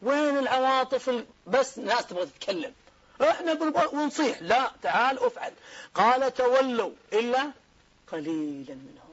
وين 0.02 0.38
العواطف 0.38 1.24
بس 1.46 1.78
ناس 1.78 2.06
تبغى 2.06 2.26
تتكلم. 2.26 2.72
إحنا 3.20 3.72
ونصيح 3.92 4.42
لا 4.42 4.70
تعال 4.82 5.18
افعل. 5.18 5.52
قال 5.94 6.34
تولوا 6.34 6.90
إلا 7.12 7.50
قليلا 8.12 8.74
منهم. 8.74 9.12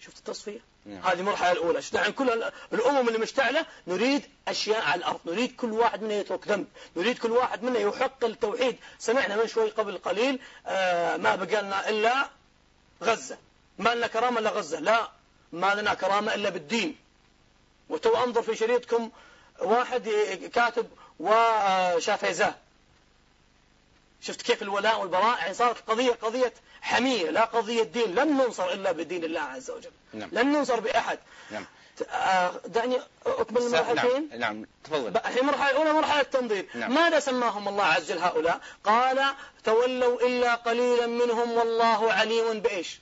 شفت 0.00 0.18
التصفية؟ 0.18 0.60
نعم. 0.86 1.02
هذه 1.02 1.20
المرحلة 1.20 1.52
الأولى. 1.52 1.80
عن 1.94 2.12
كل 2.12 2.50
الأمم 2.72 3.08
اللي 3.08 3.18
مشتعلة 3.18 3.66
نريد 3.86 4.22
أشياء 4.48 4.84
على 4.84 4.98
الأرض. 4.98 5.20
نريد 5.24 5.56
كل 5.56 5.72
واحد 5.72 6.02
منا 6.02 6.14
يترك 6.14 6.48
ذنب. 6.48 6.66
نريد 6.96 7.18
كل 7.18 7.30
واحد 7.30 7.62
منا 7.62 7.78
يحق 7.78 8.24
التوحيد. 8.24 8.76
سمعنا 8.98 9.36
من 9.36 9.48
شوي 9.48 9.70
قبل 9.70 9.98
قليل 9.98 10.40
آه 10.66 11.16
ما 11.16 11.36
بقى 11.36 11.62
لنا 11.62 11.88
إلا 11.88 12.28
غزة. 13.02 13.38
ما 13.78 13.94
لنا 13.94 14.06
كرامة 14.06 14.38
إلا 14.40 14.50
غزة. 14.50 14.80
لا 14.80 15.10
ما 15.52 15.74
لنا 15.74 15.94
كرامة 15.94 16.34
إلا 16.34 16.48
بالدين. 16.48 16.96
وتو 17.88 18.24
أنظر 18.24 18.42
في 18.42 18.56
شريطكم 18.56 19.10
واحد 19.60 20.08
كاتب 20.54 20.86
وشافيزاه 21.20 22.54
شفت 24.20 24.42
كيف 24.42 24.62
الولاء 24.62 25.00
والبراء؟ 25.00 25.38
يعني 25.38 25.54
صارت 25.54 25.90
قضية 25.90 26.12
قضية 26.12 26.52
حمية 26.80 27.30
لا 27.30 27.44
قضية 27.44 27.82
دين. 27.82 28.14
لن 28.14 28.28
ننصر 28.28 28.72
إلا 28.72 28.92
بدين 28.92 29.24
الله 29.24 29.40
عز 29.40 29.70
وجل. 29.70 29.90
نعم. 30.12 30.28
لن 30.32 30.52
ننصر 30.52 30.80
بأحد. 30.80 31.18
نعم. 31.50 31.64
آه، 32.10 32.52
دعني 32.66 32.98
أكمل 33.26 33.62
المرحلتين. 33.62 34.28
نعم. 34.30 34.40
نعم. 34.40 34.66
تفضل. 34.84 35.16
الحين 35.16 35.38
المرحلة 35.38 35.70
الأولى 35.70 35.92
مرحلة 35.92 36.20
التنظير 36.20 36.66
نعم. 36.74 36.94
ماذا 36.94 37.20
سماهم 37.20 37.68
الله 37.68 37.84
عز 37.84 38.12
وجل 38.12 38.18
هؤلاء؟ 38.18 38.60
قال 38.84 39.24
تولوا 39.64 40.20
إلا 40.26 40.54
قليلا 40.54 41.06
منهم 41.06 41.52
والله 41.52 42.12
عليم 42.12 42.60
بإيش؟ 42.60 43.00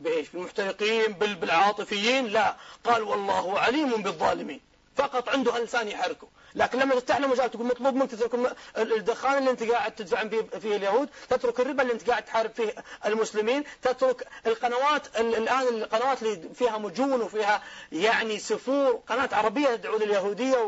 بإيش؟ 0.00 0.28
بالمحترقين 0.28 1.12
بالعاطفيين؟ 1.12 2.26
لا. 2.26 2.56
قال 2.84 3.02
والله 3.02 3.58
عليم 3.60 4.02
بالظالمين. 4.02 4.60
فقط 4.96 5.28
عنده 5.28 5.58
لسان 5.58 5.88
يحركه 5.88 6.28
لكن 6.54 6.78
لما 6.78 6.94
تفتح 6.94 7.16
له 7.16 7.28
مجال 7.28 7.50
تقول 7.50 7.66
مطلوب 7.66 7.94
منك 7.94 8.10
تترك 8.10 8.56
الدخان 8.78 9.38
اللي 9.38 9.50
انت 9.50 9.62
قاعد 9.62 9.94
تدفع 9.94 10.28
فيه, 10.28 10.42
فيه 10.60 10.76
اليهود 10.76 11.08
تترك 11.30 11.60
الربا 11.60 11.82
اللي 11.82 11.92
انت 11.92 12.10
قاعد 12.10 12.24
تحارب 12.24 12.50
فيه 12.50 12.74
المسلمين 13.06 13.64
تترك 13.82 14.26
القنوات 14.46 15.20
الآن 15.20 15.68
القنوات 15.68 16.22
اللي 16.22 16.48
فيها 16.54 16.78
مجون 16.78 17.20
وفيها 17.20 17.62
يعني 17.92 18.38
سفور 18.38 19.00
قناة 19.08 19.28
عربية 19.32 19.76
تدعو 19.76 19.98
لليهودية 19.98 20.58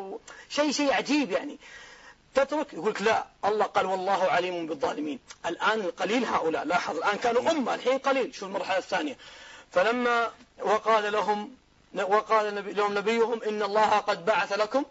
وشيء 0.50 0.70
شيء 0.70 0.92
عجيب 0.92 1.30
يعني. 1.30 1.58
تترك؟ 2.34 2.74
يقول 2.74 2.94
لا 3.00 3.24
الله 3.44 3.64
قال 3.64 3.86
والله 3.86 4.24
عليم 4.24 4.66
بالظالمين. 4.66 5.18
الآن 5.46 5.80
القليل 5.80 6.24
هؤلاء 6.24 6.64
لاحظ 6.64 6.96
الآن 6.96 7.16
كانوا 7.16 7.50
أمة 7.50 7.74
الحين 7.74 7.98
قليل. 7.98 8.34
شو 8.34 8.46
المرحلة 8.46 8.78
الثانية. 8.78 9.16
فلما 9.72 10.30
وقال 10.62 11.12
لهم 11.12 11.54
وقال 11.94 12.76
لهم 12.76 12.98
نبيهم 12.98 13.42
إن 13.42 13.62
الله 13.62 13.98
قد 13.98 14.24
بعث 14.24 14.52
لكم 14.52 14.84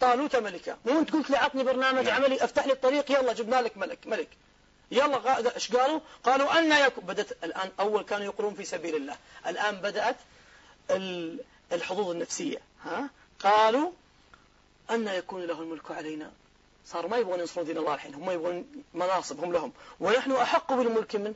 طالوت 0.00 0.36
ملكا 0.36 0.76
مو 0.84 0.98
انت 0.98 1.12
قلت 1.12 1.30
لي 1.30 1.36
عطني 1.36 1.64
برنامج 1.64 2.04
نعم. 2.04 2.14
عملي 2.14 2.44
افتح 2.44 2.66
لي 2.66 2.72
الطريق 2.72 3.10
يلا 3.10 3.32
جبنا 3.32 3.62
لك 3.62 3.76
ملك 3.76 4.06
ملك. 4.06 4.28
يلا 4.90 5.54
إيش 5.54 5.72
قالوا؟ 5.72 6.00
قالوا 6.24 6.58
أن 6.58 6.72
يكون 6.72 7.04
بدأت 7.04 7.44
الآن 7.44 7.70
أول 7.80 8.02
كانوا 8.02 8.24
يقولون 8.24 8.54
في 8.54 8.64
سبيل 8.64 8.96
الله. 8.96 9.16
الآن 9.46 9.76
بدأت 9.76 10.16
الحظوظ 11.72 12.10
النفسية. 12.10 12.58
ها؟ 12.84 13.10
قالوا 13.40 13.90
أن 14.90 15.08
يكون 15.08 15.42
له 15.42 15.62
الملك 15.62 15.90
علينا. 15.90 16.30
صاروا 16.86 17.10
ما 17.10 17.16
يبغون 17.16 17.40
ينصرون 17.40 17.66
دين 17.66 17.78
الله 17.78 17.94
الحين 17.94 18.14
هم 18.14 18.30
يبغون 18.30 18.66
مناصب 18.94 19.44
هم 19.44 19.52
لهم. 19.52 19.72
ونحن 20.00 20.32
أحق 20.32 20.72
بالملك 20.72 21.16
منه 21.16 21.34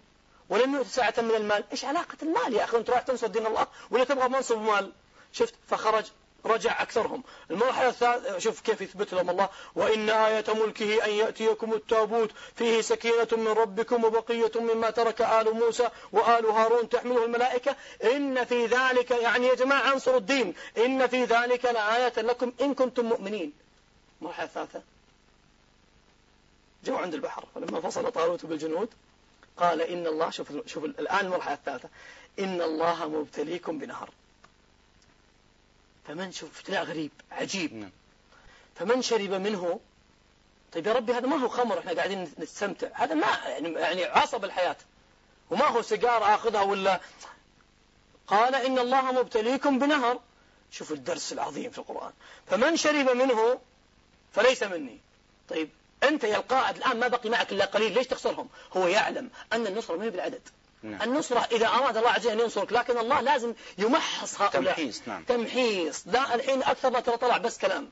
ولم 0.49 0.75
يؤت 0.75 0.87
ساعة 0.87 1.15
من 1.19 1.35
المال. 1.35 1.65
إيش 1.73 1.85
علاقة 1.85 2.17
المال 2.23 2.55
يا 2.55 2.65
أخي؟ 2.65 2.77
أنت 2.77 2.91
راح 2.91 3.01
تنصر 3.01 3.27
دين 3.27 3.47
الله 3.47 3.67
ولا 3.91 4.05
تبغى 4.05 4.29
منصب 4.29 4.57
ومال 4.57 4.93
شفت؟ 5.33 5.55
فخرج 5.69 6.05
رجع 6.47 6.83
أكثرهم. 6.83 7.23
المرحلة 7.51 7.89
الثالثة 7.89 8.39
شوف 8.39 8.61
كيف 8.61 8.81
يثبت 8.81 9.15
لهم 9.15 9.31
الله. 9.31 9.49
وإن 9.75 10.11
آية 10.11 10.45
ملكه 10.49 11.05
أن 11.05 11.11
يأتيكم 11.11 11.73
التابوت 11.73 12.31
فيه 12.57 12.81
سكينة 12.81 13.29
من 13.33 13.49
ربكم 13.49 14.05
وبقية 14.05 14.53
مما 14.57 14.91
ترك 14.91 15.23
آل 15.23 15.55
موسى 15.55 15.89
وآل 16.13 16.47
هارون 16.47 16.89
تحمله 16.89 17.25
الملائكة. 17.25 17.77
إن 18.05 18.45
في 18.45 18.67
ذلك 18.67 19.11
يعني 19.11 19.47
يا 19.47 19.55
جماعة 19.55 19.93
انصروا 19.93 20.19
الدين. 20.19 20.55
إن 20.79 21.07
في 21.07 21.25
ذلك 21.25 21.65
لآية 21.65 22.13
لكم 22.17 22.53
إن 22.61 22.75
كنتم 22.75 23.05
مؤمنين. 23.05 23.53
المرحلة 24.21 24.47
الثالثة. 24.47 24.83
جو 26.85 26.97
عند 26.97 27.15
البحر. 27.15 27.45
فلما 27.55 27.81
فصل 27.81 28.13
طالوت 28.13 28.47
بالجنود 28.47 28.89
قال 29.57 29.83
إن 29.83 30.07
الله 30.07 30.31
شوف, 30.31 30.53
شوف 30.67 30.85
الآن 30.85 31.27
المرحلة 31.27 31.55
الثالثة. 31.55 31.89
إن 32.39 32.63
الله 32.63 33.09
مبتليكم 33.09 33.79
بنهر. 33.79 34.11
فمن 36.11 36.33
شوف 36.33 36.59
ابتلاء 36.59 36.85
غريب 36.85 37.11
عجيب. 37.31 37.75
نعم. 37.75 37.91
فمن 38.75 39.03
شرب 39.03 39.31
منه 39.31 39.81
طيب 40.73 40.87
يا 40.87 40.93
ربي 40.93 41.13
هذا 41.13 41.27
ما 41.27 41.37
هو 41.37 41.49
خمر 41.49 41.79
إحنا 41.79 41.93
قاعدين 41.93 42.33
نستمتع. 42.39 42.89
هذا 42.93 43.15
ما 43.15 43.27
يعني, 43.27 43.73
يعني 43.73 44.05
عصب 44.05 44.45
الحياة. 44.45 44.77
وما 45.51 45.67
هو 45.67 45.83
سيجار 45.83 46.35
آخذها 46.35 46.63
ولا 46.63 47.01
قال 48.27 48.55
إن 48.55 48.79
الله 48.79 49.13
مبتليكم 49.13 49.79
بنهر. 49.79 50.21
شوف 50.71 50.93
الدرس 50.93 51.33
العظيم 51.33 51.71
في 51.71 51.79
القرآن. 51.79 52.13
فمن 52.47 52.77
شرب 52.77 53.11
منه 53.17 53.61
فليس 54.33 54.63
مني. 54.63 54.99
طيب 55.49 55.71
أنت 56.03 56.25
يا 56.25 56.37
القائد 56.37 56.77
الآن 56.77 57.01
ما 57.01 57.09
بقي 57.09 57.31
معك 57.31 57.53
إلا 57.53 57.65
قليل 57.65 57.95
ليش 57.95 58.07
تخسرهم؟ 58.07 58.49
هو 58.77 58.87
يعلم 58.87 59.31
أن 59.53 59.67
النصرة 59.67 59.97
ما 59.97 60.05
هي 60.05 60.11
بالعدد. 60.11 60.49
نعم. 60.83 61.03
النصرة 61.03 61.49
إذا 61.53 61.67
أراد 61.67 61.97
الله 61.97 62.11
عز 62.11 62.27
وجل 62.27 62.31
أن 62.31 62.41
ينصرك 62.41 62.73
لكن 62.73 62.99
الله 62.99 63.21
لازم 63.21 63.55
يمحص 63.79 64.41
هؤلاء. 64.41 64.75
تمحيص 64.75 65.03
نعم. 65.07 65.25
تمحيص. 65.25 66.03
لا 66.07 66.35
الحين 66.35 66.63
أكثر 66.63 66.91
ما 66.91 67.01
ترى 67.01 67.17
طلع 67.17 67.39
بس 67.39 67.59
كلام. 67.59 67.91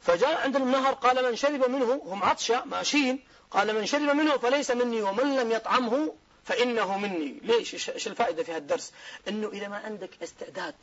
فجاء 0.00 0.40
عند 0.40 0.56
النهر 0.56 0.94
قال 0.94 1.24
من 1.30 1.36
شرب 1.36 1.70
منه 1.70 2.02
هم 2.04 2.24
عطشة 2.24 2.64
ماشيين. 2.64 3.24
قال 3.50 3.74
من 3.74 3.86
شرب 3.86 4.16
منه 4.16 4.36
فليس 4.36 4.70
مني 4.70 5.02
ومن 5.02 5.36
لم 5.36 5.52
يطعمه 5.52 6.14
فإنه 6.44 6.98
مني. 6.98 7.40
ليش؟ 7.42 7.88
إيش 7.88 8.08
الفائدة 8.08 8.42
في 8.42 8.50
هذا 8.50 8.58
الدرس؟ 8.58 8.92
إنه 9.28 9.48
إذا 9.48 9.68
ما 9.68 9.76
عندك 9.76 10.10
استعداد 10.22 10.74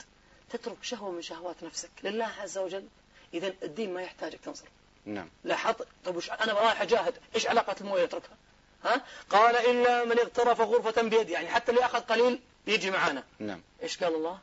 تترك 0.49 0.77
شهوة 0.81 1.11
من 1.11 1.21
شهوات 1.21 1.63
نفسك 1.63 1.89
لله 2.03 2.29
عز 2.41 2.57
وجل 2.57 2.87
إذا 3.33 3.53
الدين 3.63 3.93
ما 3.93 4.01
يحتاجك 4.01 4.39
تنصر. 4.39 4.65
نعم. 5.05 5.29
لاحظ 5.43 5.75
طيب 6.05 6.15
وش 6.15 6.29
أنا 6.29 6.53
رايح 6.53 6.81
أجاهد. 6.81 7.13
إيش 7.35 7.47
علاقة 7.47 7.75
الموية 7.81 8.03
يتركها 8.03 8.37
ها؟ 8.85 9.01
قال 9.29 9.55
إلا 9.55 10.05
من 10.05 10.19
اغترف 10.19 10.61
غرفة 10.61 11.01
بيده. 11.01 11.33
يعني 11.33 11.47
حتى 11.47 11.71
اللي 11.71 11.85
أخذ 11.85 11.99
قليل 11.99 12.39
يجي 12.67 12.91
معانا. 12.91 13.23
نعم. 13.39 13.61
إيش 13.83 14.03
قال 14.03 14.15
الله؟ 14.15 14.39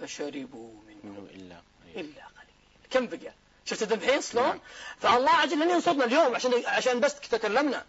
فشربوا 0.00 0.72
منه 0.88 1.26
إلا 1.34 1.56
قليل. 1.84 2.06
إلا 2.06 2.22
قليل. 2.24 2.54
كم 2.90 3.06
بقى؟ 3.06 3.32
شفت 3.64 3.82
التمحيص؟ 3.82 4.32
شلون 4.32 4.46
نعم. 4.46 4.60
فالله 5.00 5.30
عجل 5.30 5.60
لن 5.60 5.70
ينصرنا 5.70 6.04
اليوم 6.04 6.34
عشان 6.34 6.52
عشان 6.66 7.00
بس 7.00 7.20
تكلمنا. 7.20 7.84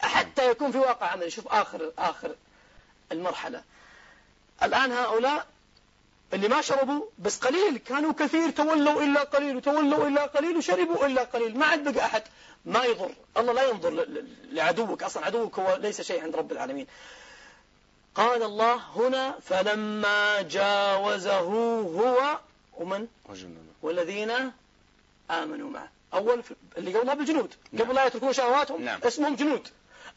حتى 0.00 0.50
يكون 0.50 0.72
في 0.72 0.78
واقع 0.78 1.06
عملي 1.06 1.30
شوف 1.30 1.48
آخر 1.48 1.92
آخر 1.98 2.34
المرحلة. 3.12 3.62
الآن 4.62 4.92
هؤلاء 4.92 5.46
اللي 6.32 6.48
ما 6.48 6.60
شربوا 6.60 7.04
بس 7.18 7.38
قليل. 7.38 7.76
كانوا 7.76 8.12
كثير 8.12 8.50
تولوا 8.50 9.02
إلا 9.02 9.20
قليل 9.20 9.56
وتولوا 9.56 10.08
إلا 10.08 10.26
قليل 10.26 10.56
وشربوا 10.56 11.06
إلا 11.06 11.22
قليل. 11.22 11.58
ما 11.58 11.66
عاد 11.66 11.94
بقى 11.94 12.04
أحد. 12.04 12.22
ما 12.64 12.84
يضر. 12.84 13.10
الله 13.36 13.52
لا 13.52 13.68
ينظر 13.68 14.06
لعدوك. 14.52 15.02
أصلا 15.02 15.26
عدوك 15.26 15.58
هو 15.58 15.76
ليس 15.76 16.00
شيء 16.00 16.22
عند 16.22 16.36
رب 16.36 16.52
العالمين. 16.52 16.86
قال 18.14 18.42
الله 18.42 18.74
هنا 18.74 19.34
فلما 19.42 20.42
جاوزه 20.42 21.38
هو 21.38 22.38
ومن؟ 22.76 23.06
والذين 23.82 24.52
آمنوا 25.30 25.70
معه. 25.70 25.88
أول 26.14 26.42
اللي 26.78 26.98
قبلها 26.98 27.14
بالجنود. 27.14 27.54
نعم. 27.72 27.86
قبل 27.86 27.94
لا 27.94 28.06
يتركون 28.06 28.32
شهواتهم 28.32 28.82
نعم. 28.82 29.00
اسمهم 29.04 29.36
جنود. 29.36 29.68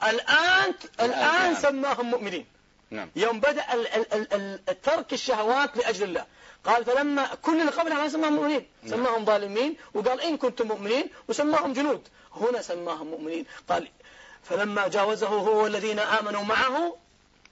الآن 0.03 0.73
الآن. 0.99 1.55
سماهم 1.55 2.05
مؤمنين. 2.05 2.45
نعم. 2.93 3.09
يوم 3.15 3.39
بدأ 3.39 3.65
ترك 4.83 5.13
الشهوات 5.13 5.77
لأجل 5.77 6.03
الله. 6.03 6.25
قال 6.63 6.85
فلما 6.85 7.35
كل 7.35 7.61
اللي 7.61 7.71
قبلها 7.71 7.97
ما 8.01 8.09
سماهم 8.09 8.33
مؤمنين. 8.33 8.65
نعم. 8.83 8.91
سماهم 8.91 9.25
ظالمين 9.25 9.77
وقال 9.93 10.21
إن 10.21 10.37
كنتم 10.37 10.67
مؤمنين 10.67 11.09
وسماهم 11.27 11.73
جنود. 11.73 12.07
هنا 12.35 12.61
سماهم 12.61 13.07
مؤمنين. 13.07 13.45
قال 13.69 13.87
فلما 14.43 14.87
جاوزه 14.87 15.27
هو 15.27 15.63
والذين 15.63 15.99
آمنوا 15.99 16.43
معه 16.43 16.97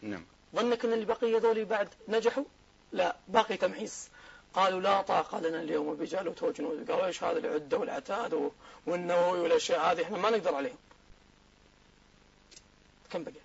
نعم. 0.02 0.26
ظنك 0.56 0.86
أن 0.86 0.94
اللي 0.94 1.06
بقي 1.06 1.40
ذولي 1.40 1.64
بعد 1.64 1.90
نجحوا؟ 2.08 2.44
لا 2.92 3.16
باقي 3.28 3.58
تمحيص. 3.58 4.08
قالوا 4.54 4.82
لا 4.82 5.02
طاقة 5.02 5.40
لنا 5.40 5.62
اليوم 5.62 5.96
بجالوت 5.96 6.44
وجنود. 6.44 6.92
قالوا 6.92 7.06
إيش 7.06 7.24
هذا 7.24 7.40
العدة 7.40 7.78
والعتاد 7.78 8.52
والنووي 8.86 9.40
والأشياء 9.40 9.92
هذه؟ 9.92 10.04
إحنا 10.04 10.18
ما 10.18 10.30
نقدر 10.30 10.56
عليهم. 10.56 10.78
كم 13.12 13.24
بقي؟ 13.24 13.41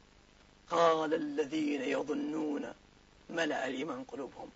قال 0.70 1.14
الذين 1.14 1.82
يظنون 1.82 2.72
ملأ 3.30 3.66
الإيمان 3.66 4.04
قلوبهم. 4.04 4.50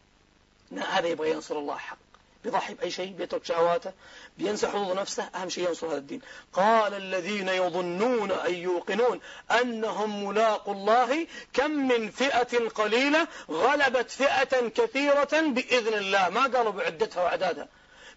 هذا 0.72 1.06
يبغى 1.08 1.30
ينصر 1.30 1.58
الله 1.58 1.76
حق. 1.76 1.98
بيضحي 2.44 2.74
بأي 2.74 2.90
شيء 2.90 3.12
بيترك 3.12 3.44
شهواته 3.44 3.92
بينسى 4.38 4.68
حظوظ 4.68 4.98
نفسه 4.98 5.22
أهم 5.22 5.48
شيء 5.48 5.68
ينصر 5.68 5.86
هذا 5.86 5.96
الدين. 5.96 6.20
قال 6.52 6.94
الذين 6.94 7.48
يظنون 7.48 8.30
أن 8.30 8.54
يوقنون 8.54 9.20
أنهم 9.50 10.24
ملاقوا 10.24 10.74
الله 10.74 11.26
كم 11.52 11.70
من 11.70 12.10
فئة 12.10 12.68
قليلة 12.68 13.28
غلبت 13.50 14.10
فئة 14.10 14.68
كثيرة 14.68 15.40
بإذن 15.40 15.94
الله. 15.94 16.28
ما 16.28 16.42
قالوا 16.42 16.72
بعدتها 16.72 17.22
وعدادها. 17.22 17.68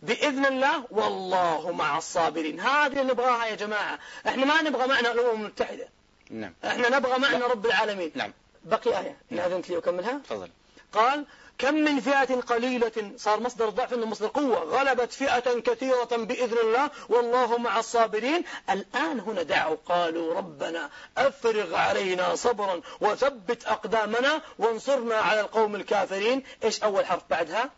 بإذن 0.01 0.45
الله 0.45 0.85
والله 0.91 1.71
مع 1.71 1.97
الصابرين. 1.97 2.59
هذه 2.59 2.87
اللي 2.87 3.13
نبغاها 3.13 3.45
يا 3.45 3.55
جماعة. 3.55 3.99
إحنا 4.27 4.45
ما 4.45 4.61
نبغى 4.61 4.87
معنا 4.87 5.11
الأمم 5.11 5.41
المتحدة. 5.41 5.87
نعم. 6.29 6.53
إحنا 6.65 6.89
نبغى 6.89 7.19
معنا 7.19 7.47
رب 7.47 7.65
العالمين. 7.65 8.11
نعم. 8.15 8.33
بقي 8.63 8.99
آية. 8.99 9.17
إن 9.31 9.37
نعم. 9.37 9.51
أذنت 9.51 9.69
لي 9.69 9.77
أكملها. 9.77 10.21
تفضل. 10.23 10.49
قال 10.93 11.25
كم 11.57 11.73
من 11.73 11.99
فئة 11.99 12.41
قليلة 12.41 13.11
صار 13.17 13.39
مصدر 13.39 13.69
ضعف 13.69 13.93
إنه 13.93 14.05
مصدر 14.05 14.27
قوة 14.27 14.57
غلبت 14.57 15.13
فئة 15.13 15.59
كثيرة 15.59 16.09
بإذن 16.11 16.57
الله 16.57 16.89
والله 17.09 17.57
مع 17.57 17.79
الصابرين. 17.79 18.43
الآن 18.69 19.19
هنا 19.19 19.43
دعوا 19.43 19.77
قالوا 19.85 20.33
ربنا 20.33 20.89
أفرغ 21.17 21.75
علينا 21.75 22.35
صبرا 22.35 22.81
وثبت 23.01 23.65
أقدامنا 23.65 24.41
وانصرنا 24.59 25.15
على 25.15 25.41
القوم 25.41 25.75
الكافرين. 25.75 26.43
إيش 26.63 26.83
أول 26.83 27.05
حرف 27.05 27.23
بعدها؟ 27.29 27.69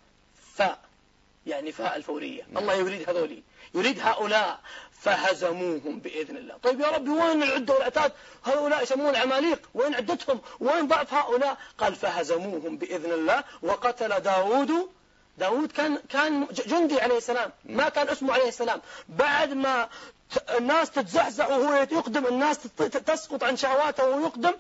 فاء. 0.55 0.79
يعني 1.45 1.71
فاء 1.71 1.95
الفورية. 1.95 2.43
نعم. 2.51 2.63
الله 2.63 2.73
يريد 2.73 3.10
هذولي. 3.10 3.43
يريد 3.73 3.99
هؤلاء. 3.99 4.60
فهزموهم 5.05 5.99
بإذن 5.99 6.37
الله. 6.37 6.55
طيب 6.63 6.79
يا 6.81 6.87
ربي 6.87 7.09
وين 7.09 7.43
العدة 7.43 7.73
والعتاد 7.73 8.11
هؤلاء 8.45 8.83
يسمون 8.83 9.15
عماليق 9.15 9.69
وين 9.73 9.95
عدتهم؟ 9.95 10.41
وين 10.59 10.87
ضعف 10.87 11.13
هؤلاء؟ 11.13 11.57
قال 11.77 11.95
فهزموهم 11.95 12.77
بإذن 12.77 13.11
الله 13.11 13.43
وقتل 13.61 14.19
داود 14.19 14.71
داود 15.37 15.71
كان 15.71 15.97
كان 16.09 16.47
جندي 16.67 17.01
عليه 17.01 17.17
السلام 17.17 17.51
ما 17.65 17.89
كان 17.89 18.09
اسمه 18.09 18.33
عليه 18.33 18.47
السلام. 18.47 18.81
بعد 19.09 19.53
ما 19.53 19.89
الناس 20.57 20.91
تتزحزح 20.91 21.49
وهو 21.49 21.73
يقدم 21.73 22.25
الناس 22.27 22.59
تسقط 23.07 23.43
عن 23.43 23.57
شهواته 23.57 24.07
وهو 24.07 24.25
يقدم 24.25 24.53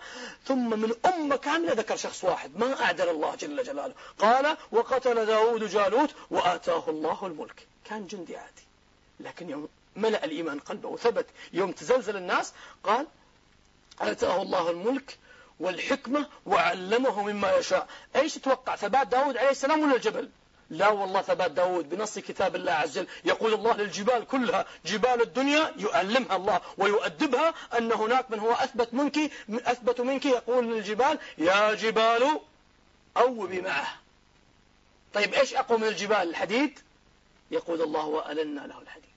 ثم 0.45 0.79
من 0.79 0.91
أمة 1.05 1.35
كاملة 1.35 1.73
ذكر 1.73 1.95
شخص 1.95 2.23
واحد 2.23 2.57
ما 2.57 2.81
أعدل 2.81 3.09
الله 3.09 3.35
جل 3.35 3.63
جلاله. 3.63 3.93
قال 4.19 4.57
وقتل 4.71 5.25
داود 5.25 5.63
جالوت 5.69 6.11
وآتاه 6.31 6.83
الله 6.87 7.19
الملك. 7.25 7.67
كان 7.85 8.07
جندي 8.07 8.37
عادي 8.37 8.65
لكن 9.19 9.49
يوم 9.49 9.67
ملأ 9.95 10.25
الإيمان 10.25 10.59
قلبه 10.59 10.89
وثبت 10.89 11.25
يوم 11.53 11.71
تزلزل 11.71 12.17
الناس 12.17 12.53
قال 12.83 13.07
آتاه 14.01 14.41
الله 14.41 14.69
الملك 14.71 15.17
والحكمة 15.59 16.27
وعلمه 16.45 17.23
مما 17.23 17.51
يشاء. 17.55 17.87
إيش 18.15 18.33
تتوقع 18.33 18.75
ثبات 18.75 19.07
داود 19.07 19.37
عليه 19.37 19.49
السلام 19.49 19.83
ولا 19.83 19.95
الجبل؟ 19.95 20.29
لا 20.69 20.89
والله 20.89 21.21
ثبات 21.21 21.51
داود 21.51 21.89
بنص 21.89 22.19
كتاب 22.19 22.55
الله 22.55 22.71
عز 22.71 22.97
وجل. 22.97 23.07
يقول 23.25 23.53
الله 23.53 23.77
للجبال 23.77 24.27
كلها 24.27 24.65
جبال 24.85 25.21
الدنيا 25.21 25.73
يؤلمها 25.77 26.35
الله 26.35 26.61
ويؤدبها 26.77 27.53
أن 27.77 27.91
هناك 27.91 28.31
من 28.31 28.39
هو 28.39 28.51
أثبت 28.51 28.93
منك 28.93 29.17
أثبت 29.49 30.01
منك 30.01 30.25
يقول 30.25 30.65
للجبال 30.73 31.19
يا 31.37 31.73
جبال 31.73 32.39
أوبي 33.17 33.61
معه 33.61 33.95
طيب 35.13 35.33
إيش 35.33 35.53
أقوى 35.53 35.77
من 35.77 35.87
الجبال؟ 35.87 36.29
الحديد؟ 36.29 36.79
يقول 37.51 37.81
الله 37.81 38.05
وألنا 38.05 38.61
له 38.61 38.81
الحديد. 38.81 39.14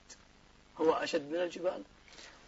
هو 0.81 0.93
أشد 0.93 1.31
من 1.31 1.41
الجبال 1.41 1.83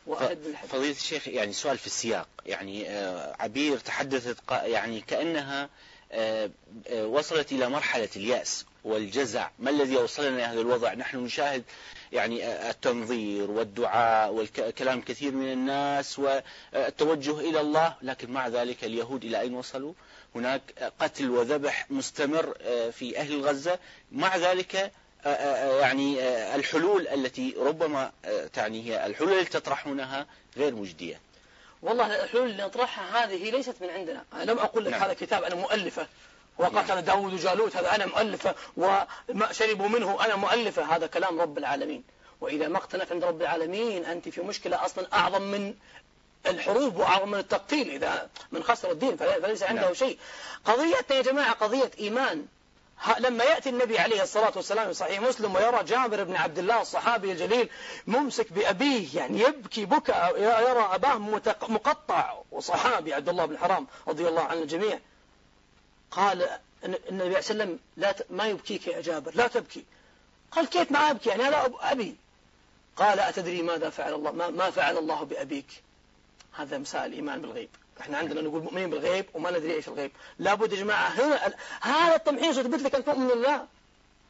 وأشد 0.08 0.46
من 0.46 0.52
الحديد. 0.52 0.72
فضيلة 0.72 0.92
الشيخ 0.92 1.28
يعني 1.28 1.54
سؤال 1.54 1.78
في 1.78 1.88
السياق. 1.88 2.28
يعني 2.46 2.90
آه، 2.90 3.36
عبير 3.40 3.78
تحدثت 3.78 4.38
يعني 4.52 5.02
كأنها 5.02 5.70
آه، 6.12 6.52
آه، 6.88 7.06
وصلت 7.06 7.52
إلى 7.52 7.70
مرحلة 7.70 8.10
اليأس 8.16 8.66
والجزع. 8.84 9.50
ما 9.60 9.70
الذي 9.70 9.98
أوصلنا 9.98 10.30
إلى 10.30 10.44
هذا 10.44 10.62
الوضع؟ 10.62 10.94
نحن 10.94 11.18
نشاهد 11.18 11.64
يعني 12.12 12.70
التنظير 12.70 13.52
والدعاء 13.52 14.32
والكلام 14.32 15.02
كثير 15.02 15.32
من 15.32 15.52
الناس 15.52 16.20
والتوجه 16.20 17.40
إلى 17.40 17.62
الله. 17.62 17.96
لكن 18.02 18.32
مع 18.32 18.48
ذلك 18.48 18.84
اليهود 18.84 19.26
إلى 19.26 19.40
أين 19.40 19.54
وصلوا؟ 19.54 19.94
هناك 20.36 20.92
قتل 21.00 21.30
وذبح 21.30 21.92
مستمر 21.92 22.54
في 22.92 23.18
أهل 23.18 23.42
غزة. 23.42 23.80
مع 24.12 24.38
ذلك 24.38 24.92
يعني 25.80 26.20
الحلول 26.56 27.08
التي 27.08 27.56
ربما 27.60 28.12
تعني 28.54 28.84
هي 28.90 29.06
الحلول 29.06 29.34
التي 29.34 29.60
تطرحونها 29.60 30.26
غير 30.58 30.76
مجدية. 30.76 31.20
والله 31.82 32.24
الحلول 32.24 32.50
اللي 32.50 32.64
نطرحها 32.64 33.24
هذه 33.24 33.52
ليست 33.52 33.76
من 33.82 33.90
عندنا. 33.90 34.24
أنا 34.34 34.52
لم 34.52 34.60
أقول 34.60 34.86
لك 34.86 34.92
نعم. 34.92 35.02
هذا 35.02 35.14
كتاب 35.14 35.44
أنا 35.44 35.56
مؤلفة. 35.56 36.08
وقتل 36.58 36.88
نعم. 36.88 37.00
داود 37.00 37.34
وجالوت 37.34 37.76
هذا 37.76 37.96
أنا 37.96 38.06
مؤلفة. 38.06 38.56
وما 38.78 39.08
شربوا 39.52 39.88
منه 39.88 40.26
أنا 40.26 40.36
مؤلفة. 40.36 40.96
هذا 40.96 41.08
كلام 41.08 41.42
رب 41.42 41.58
العالمين. 41.58 42.04
وإذا 42.42 42.68
ما 42.68 42.78
اقتنعت 42.78 43.12
عند 43.12 43.24
رب 43.24 43.42
العالمين 43.42 44.06
أنت 44.06 44.30
في 44.30 44.42
مشكلة 44.42 44.86
أصلا 44.86 45.08
أعظم 45.14 45.42
من 45.42 45.74
الحروب 46.48 46.98
وأعظم 46.98 47.32
من 47.32 47.40
التقتيل. 47.40 47.90
إذا 47.90 48.30
من 48.52 48.64
خسر 48.64 48.92
الدين 48.92 49.18
فليس 49.18 49.64
عنده 49.64 49.82
نعم. 49.82 49.94
شيء. 49.94 50.18
قضيتنا 50.66 51.18
يا 51.18 51.22
جماعة 51.22 51.54
قضية 51.54 51.92
إيمان. 52.00 52.46
لما 53.20 53.44
يأتي 53.44 53.70
النبي 53.70 54.00
عليه 54.00 54.24
الصلاة 54.24 54.52
والسلام 54.56 54.88
في 54.88 54.94
صحيح 54.94 55.22
مسلم 55.22 55.56
ويرى 55.56 55.84
جابر 55.84 56.24
بن 56.24 56.36
عبد 56.36 56.60
الله 56.60 56.82
الصحابي 56.82 57.32
الجليل 57.32 57.70
ممسك 58.08 58.54
بأبيه 58.54 59.18
يعني 59.18 59.40
يبكي 59.40 59.86
بكاء 59.86 60.42
يرى 60.42 60.90
أباه 60.96 61.18
مقطع 61.70 62.42
وصحابي 62.52 63.14
عبد 63.14 63.30
الله 63.30 63.46
بن 63.46 63.58
حرام 63.58 63.88
رضي 64.08 64.28
الله 64.28 64.42
عن 64.42 64.58
الجميع 64.58 65.00
قال 66.12 66.50
النبي 66.86 67.24
عليه 67.24 67.38
وسلم 67.38 67.80
لا 67.98 68.16
ما 68.30 68.48
يبكيك 68.48 68.88
يا 68.88 69.02
جابر 69.02 69.32
لا 69.36 69.48
تبكي. 69.48 69.86
قال 70.52 70.70
كيف 70.70 70.92
ما 70.92 71.12
أبكي؟ 71.12 71.30
يعني 71.30 71.44
هذا 71.44 71.72
أبي. 71.80 72.16
قال 72.96 73.20
أتدري 73.20 73.62
ماذا 73.62 73.90
فعل 73.90 74.14
الله؟ 74.14 74.32
ما 74.32 74.72
فعل 74.72 74.98
الله 74.98 75.24
بأبيك؟ 75.24 75.84
هذا 76.54 76.78
مساء 76.78 77.06
الإيمان 77.06 77.42
بالغيب. 77.42 77.70
إحنا 78.00 78.18
عندنا 78.18 78.42
نقول 78.42 78.62
مؤمنين 78.62 78.90
بالغيب 78.90 79.26
وما 79.34 79.52
ندري 79.52 79.74
إيش 79.74 79.88
الغيب. 79.88 80.12
لابد 80.40 80.72
يا 80.72 80.78
جماعة 80.78 81.08
هنا 81.08 81.54
هذا 81.82 82.16
التمحيص 82.16 82.58
يثبت 82.58 82.82
لك 82.82 82.96
أن 82.96 83.06
تؤمن 83.06 83.28
بالله. 83.28 83.66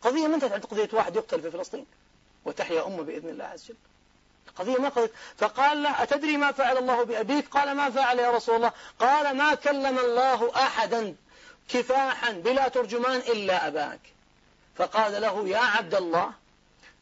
قضية 0.01 0.27
ما 0.27 0.35
انتهت 0.35 0.51
عند 0.51 0.65
قضية 0.65 0.89
واحد 0.93 1.15
يقتل 1.15 1.41
في 1.41 1.51
فلسطين. 1.51 1.85
وتحيا 2.45 2.87
أمه 2.87 3.03
بإذن 3.03 3.29
الله 3.29 3.45
عز 3.45 3.65
وجل. 3.65 3.75
قضية 4.55 4.81
ما 4.81 4.89
قضية. 4.89 5.11
فقال 5.37 5.83
له 5.83 6.03
أتدري 6.03 6.37
ما 6.37 6.51
فعل 6.51 6.77
الله 6.77 7.03
بأبيك؟ 7.03 7.47
قال 7.47 7.75
ما 7.75 7.89
فعل 7.89 8.19
يا 8.19 8.31
رسول 8.31 8.55
الله. 8.55 8.71
قال 8.99 9.37
ما 9.37 9.55
كلم 9.55 9.99
الله 9.99 10.55
أحدا 10.55 11.15
كفاحا 11.69 12.31
بلا 12.31 12.67
ترجمان 12.67 13.17
إلا 13.19 13.67
أباك. 13.67 13.99
فقال 14.75 15.21
له 15.21 15.47
يا 15.47 15.57
عبد 15.57 15.95
الله 15.95 16.31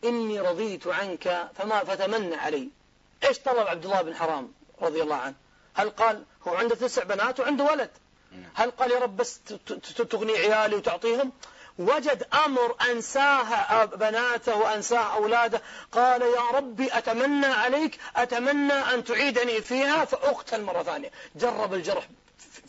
إني 0.04 0.40
رضيت 0.40 0.88
عنك 0.88 1.50
فما 1.58 1.84
فتمنى 1.84 2.36
علي. 2.36 2.70
إيش 3.24 3.40
طلب 3.40 3.68
عبد 3.68 3.86
الله 3.86 4.02
بن 4.02 4.16
حرام 4.16 4.54
رضي 4.82 5.04
الله 5.04 5.16
عنه؟ 5.16 5.36
هل 5.80 5.90
قال 5.90 6.24
هو 6.48 6.56
عنده 6.56 6.76
تسع 6.76 7.04
بنات 7.04 7.40
وعنده 7.40 7.64
ولد؟ 7.64 7.90
هل 8.54 8.72
قال 8.72 8.92
يا 8.92 9.00
رب 9.00 9.18
بس 9.18 9.40
تغني 10.10 10.34
عيالي 10.34 10.76
وتعطيهم؟ 10.76 11.32
وجد 11.80 12.28
أمر 12.46 12.76
أنساها 12.92 13.86
بناته 13.86 14.56
وأنساها 14.56 15.14
أولاده. 15.16 15.62
قال 15.92 16.22
يا 16.22 16.42
ربي 16.54 16.98
أتمنى 16.98 17.46
عليك 17.46 18.00
أتمنى 18.16 18.74
أن 18.74 19.04
تعيدني 19.04 19.62
فيها 19.62 20.06
فأقتل 20.06 20.64
مرة 20.64 20.84
ثانية. 20.84 21.12
جرب 21.36 21.74
الجرح. 21.74 22.08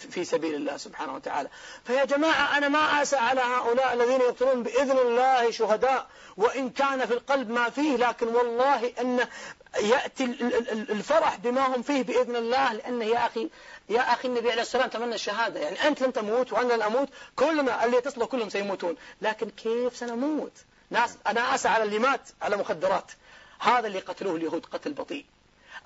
في 0.01 0.25
سبيل 0.25 0.55
الله 0.55 0.77
سبحانه 0.77 1.15
وتعالى. 1.15 1.49
فيا 1.85 2.05
جماعة 2.05 2.59
أنا 2.59 2.69
ما 2.69 3.03
أسى 3.03 3.17
على 3.17 3.41
هؤلاء 3.41 3.95
الذين 3.95 4.21
يقتلون 4.21 4.63
بإذن 4.63 4.99
الله 4.99 5.51
شهداء 5.51 6.07
وإن 6.37 6.71
كان 6.71 7.07
في 7.07 7.15
القلب 7.15 7.51
ما 7.51 7.71
فيه 7.71 7.97
لكن 7.97 8.27
والله 8.29 8.93
أن 9.01 9.27
يأتي 9.81 10.25
الفرح 10.91 11.37
بما 11.37 11.77
هم 11.77 11.83
فيه 11.83 12.03
بإذن 12.03 12.37
الله 12.37 12.73
لأن 12.73 13.03
يا 13.03 13.27
أخي 13.27 13.51
يا 13.89 14.13
أخي 14.13 14.29
النبي 14.29 14.51
عليه 14.51 14.63
السلام 14.63 14.89
تمنى 14.89 15.15
الشهادة. 15.15 15.61
يعني 15.61 15.89
أنت 15.89 16.03
لن 16.03 16.13
تموت 16.13 16.53
وأنا 16.53 16.73
لن 16.73 16.83
أموت 16.83 17.09
كلنا 17.37 17.85
اللي 17.85 17.97
يتصلوا 17.97 18.27
كلهم 18.27 18.49
سيموتون. 18.49 18.97
لكن 19.23 19.51
كيف 19.51 19.97
سنموت؟ 19.97 20.53
ناس 20.91 21.17
أنا 21.27 21.55
أسى 21.55 21.69
على 21.69 21.85
اللي 21.85 21.99
مات 21.99 22.29
على 22.43 22.57
مخدرات. 22.57 23.13
هذا 23.59 23.87
اللي 23.87 23.99
قتلوه 23.99 24.37
اليهود 24.37 24.67
قتل 24.67 24.93
بطيء. 24.93 25.25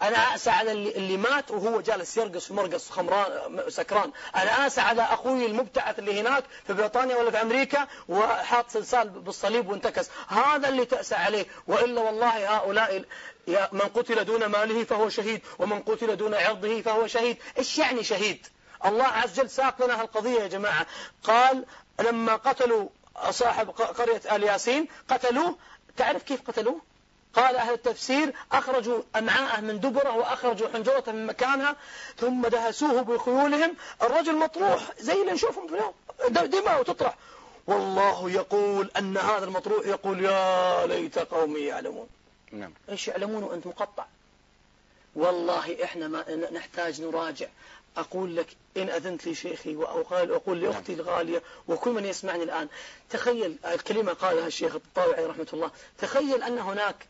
أنا 0.03 0.35
أسى 0.35 0.51
على 0.51 0.73
اللي 0.73 1.17
مات 1.17 1.51
وهو 1.51 1.81
جالس 1.81 2.17
يرقص 2.17 2.51
ومرقص 2.51 2.91
خمران 2.91 3.63
سكران. 3.69 4.13
أنا 4.37 4.67
أسى 4.67 4.81
على 4.81 5.03
أخوي 5.03 5.47
المبتعث 5.47 5.99
اللي 5.99 6.21
هناك 6.21 6.45
في 6.67 6.73
بريطانيا 6.73 7.17
ولا 7.17 7.31
في 7.31 7.43
أمريكا 7.43 7.87
وحاط 8.09 8.71
سلسال 8.71 9.09
بالصليب 9.09 9.69
وانتكس. 9.69 10.11
هذا 10.29 10.69
اللي 10.69 10.85
تأسى 10.85 11.15
عليه. 11.15 11.47
وإلا 11.67 12.01
والله 12.01 12.57
هؤلاء 12.57 13.05
من 13.49 13.81
قتل 13.81 14.25
دون 14.25 14.47
ماله 14.47 14.85
فهو 14.85 15.09
شهيد 15.09 15.41
ومن 15.59 15.83
قتل 15.83 16.17
دون 16.17 16.35
عرضه 16.35 16.83
فهو 16.83 17.07
شهيد. 17.07 17.37
إيش 17.59 17.79
يعني 17.79 18.05
شهيد؟ 18.05 18.47
الله 18.87 19.05
عز 19.05 19.41
وجل 19.41 19.51
ساق 19.51 19.85
لنا 19.85 20.01
هالقضية 20.01 20.41
يا 20.41 20.47
جماعة. 20.47 20.87
قال 21.25 21.65
لما 22.01 22.37
قتلوا 22.37 22.89
صاحب 23.31 23.71
قرية 23.71 24.37
آل 24.37 24.43
ياسين 24.43 24.89
قتلوه. 25.09 25.57
تعرف 25.97 26.23
كيف 26.23 26.41
قتلوه؟ 26.51 26.94
قال 27.37 27.57
أهل 27.57 27.73
التفسير 27.73 28.35
أخرجوا 28.53 29.03
أمعاءه 29.17 29.61
من 29.61 29.81
دبره 29.81 30.17
وأخرجوا 30.17 30.69
حنجرته 30.69 31.13
من 31.13 31.27
مكانها 31.27 31.77
ثم 32.17 32.47
دهسوه 32.47 33.03
بخيولهم. 33.03 33.77
الرجل 34.03 34.37
مطروح 34.37 34.91
زي 34.99 35.13
اللي 35.13 35.33
نشوفهم 35.33 35.67
في 35.69 35.75
اليوم. 35.75 35.95
دماء 36.29 36.81
وتطرح 36.81 37.17
والله 37.67 38.31
يقول 38.31 38.91
أن 38.99 39.17
هذا 39.17 39.45
المطروح 39.45 39.87
يقول 39.87 40.25
يا 40.25 40.87
ليت 40.87 41.19
قومي 41.19 41.61
يعلمون. 41.61 42.09
نعم. 42.53 42.73
إيش 42.89 43.09
يعلمون 43.09 43.43
وانت 43.43 43.67
مقطع. 43.67 44.05
والله 45.17 45.85
إحنا 45.85 46.09
ما 46.09 46.51
نحتاج 46.53 47.03
نراجع. 47.03 47.47
أقول 47.97 48.37
لك 48.37 48.47
إن 48.77 48.89
أذنت 48.89 49.27
لي 49.27 49.35
شيخي 49.35 49.77
وأقول 49.77 50.33
أقول 50.33 50.61
لأختي 50.61 50.95
نعم. 50.95 51.01
الغالية 51.01 51.43
وكل 51.69 51.91
من 51.91 52.05
يسمعني 52.05 52.43
الآن 52.43 52.69
تخيل 53.11 53.57
الكلمة 53.67 54.13
قالها 54.13 54.47
الشيخ 54.47 54.75
الطاوعي 54.75 55.27
رحمة 55.27 55.47
الله 55.53 55.71
تخيل 55.99 56.43
أن 56.43 56.59
هناك 56.59 57.07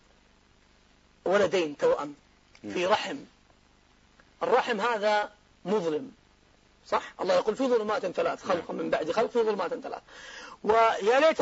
ولدين 1.24 1.76
توأم 1.76 2.14
في 2.62 2.82
نعم. 2.82 2.92
رحم. 2.92 3.16
الرحم 4.42 4.80
هذا 4.80 5.30
مظلم 5.64 6.10
صح؟ 6.88 7.12
الله 7.20 7.34
يقول 7.34 7.56
في 7.56 7.66
ظلمات 7.66 8.06
ثلاث 8.06 8.44
خلق 8.44 8.70
نعم. 8.70 8.80
من 8.80 8.90
بعد 8.90 9.12
خلق 9.12 9.30
في 9.30 9.42
ظلمات 9.42 9.74
ثلاث. 9.74 10.02
ويا 10.64 11.20
ليت 11.20 11.40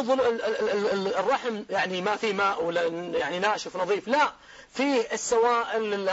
الرحم 1.18 1.62
يعني 1.71 2.01
ما 2.01 2.16
في 2.16 2.33
ماء 2.33 2.64
ولا 2.64 2.87
يعني 3.18 3.38
ناشف 3.38 3.77
نظيف 3.77 4.09
لا. 4.09 4.33
فيه 4.73 5.09
السوائل 5.12 6.09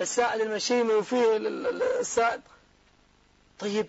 السائل 0.00 0.42
المشيمي 0.42 0.94
وفيه 0.94 1.36
السائل. 2.00 2.40
طيب 3.58 3.86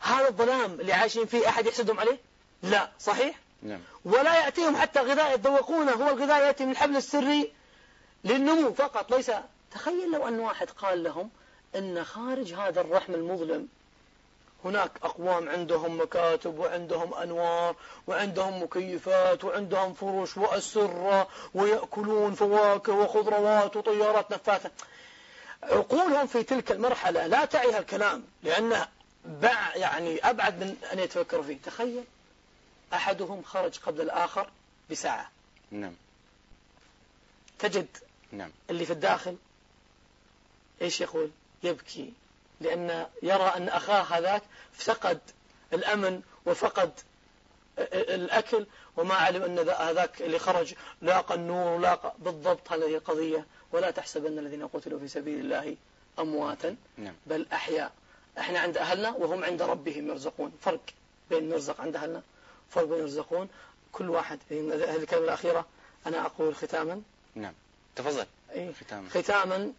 هذا 0.00 0.28
الظلام 0.28 0.80
اللي 0.80 0.92
عايشين 0.92 1.26
فيه 1.26 1.48
أحد 1.48 1.66
يحسدهم 1.66 2.00
عليه؟ 2.00 2.18
لا 2.62 2.90
صحيح؟ 3.00 3.38
نعم. 3.62 3.80
ولا 4.04 4.44
يأتيهم 4.44 4.76
حتى 4.76 5.00
غذاء 5.00 5.34
يتذوقونه 5.34 5.92
هو 5.92 6.08
الغذاء 6.08 6.46
يأتي 6.46 6.64
من 6.64 6.70
الحبل 6.70 6.96
السري 6.96 7.52
للنمو 8.24 8.72
فقط 8.72 9.14
ليس. 9.14 9.30
تخيل 9.70 10.12
لو 10.12 10.28
أن 10.28 10.40
واحد 10.40 10.70
قال 10.70 11.02
لهم 11.02 11.30
أن 11.76 12.04
خارج 12.04 12.54
هذا 12.54 12.80
الرحم 12.80 13.14
المظلم 13.14 13.68
هناك 14.64 14.90
أقوام 15.02 15.48
عندهم 15.48 16.00
مكاتب 16.00 16.58
وعندهم 16.58 17.14
أنوار 17.14 17.76
وعندهم 18.06 18.62
مكيفات 18.62 19.44
وعندهم 19.44 19.94
فرش 19.94 20.36
وأسرة 20.36 21.28
ويأكلون 21.54 22.34
فواكه 22.34 22.92
وخضروات 22.92 23.76
وطيارات 23.76 24.30
نفاثة. 24.30 24.70
عقولهم 25.62 26.26
في 26.26 26.42
تلك 26.42 26.72
المرحلة 26.72 27.26
لا 27.26 27.44
تعي 27.44 27.78
الكلام 27.78 28.24
لأنه 28.42 28.88
بع 29.24 29.76
يعني 29.76 30.30
أبعد 30.30 30.60
من 30.60 30.76
أن 30.92 30.98
يتفكروا 30.98 31.42
فيه. 31.42 31.58
تخيل 31.64 32.04
أحدهم 32.94 33.42
خرج 33.42 33.78
قبل 33.78 34.00
الآخر 34.00 34.50
بساعة. 34.90 35.30
نعم. 35.70 35.94
تجد 37.58 37.86
نعم. 38.34 38.50
اللي 38.70 38.84
في 38.84 38.92
الداخل 38.92 39.36
إيش 40.82 41.00
يقول؟ 41.00 41.30
يبكي 41.62 42.12
لأن 42.60 43.06
يرى 43.22 43.52
أن 43.56 43.68
أخاه 43.68 44.02
هذاك 44.02 44.42
فقد 44.72 45.20
الأمن 45.72 46.22
وفقد 46.46 46.92
الأكل 47.92 48.66
وما 48.96 49.14
علم 49.14 49.42
أن 49.42 49.58
هذاك 49.68 50.22
اللي 50.22 50.38
خرج 50.38 50.74
لاقى 51.02 51.34
النور 51.34 51.78
لاقى 51.78 52.14
بالضبط 52.18 52.72
هذه 52.72 52.94
القضية. 52.96 53.46
ولا 53.72 53.90
تحسبن 53.90 54.38
الذين 54.38 54.66
قتلوا 54.68 54.98
في 54.98 55.08
سبيل 55.08 55.40
الله 55.40 55.76
أمواتا 56.18 56.76
نعم. 56.98 57.14
بل 57.26 57.46
أحياء. 57.52 57.92
إحنا 58.38 58.58
عند 58.58 58.76
أهلنا 58.76 59.10
وهم 59.10 59.44
عند 59.44 59.62
ربهم 59.62 60.08
يرزقون. 60.08 60.52
فرق 60.60 60.80
بين 61.30 61.48
نرزق 61.48 61.80
عند 61.80 61.96
أهلنا 61.96 62.22
فرق 62.70 62.84
بين 62.84 62.98
يرزقون. 62.98 63.48
كل 63.92 64.10
واحد 64.10 64.38
هذه 64.50 64.96
الكلمة 64.96 65.24
الأخيرة 65.24 65.66
أنا 66.06 66.26
أقول 66.26 66.54
ختاما. 66.54 67.02
نعم. 67.34 67.54
تفضل. 67.96 68.26
أي 68.54 68.72
ختاما. 68.72 69.08
ختاما 69.08 69.72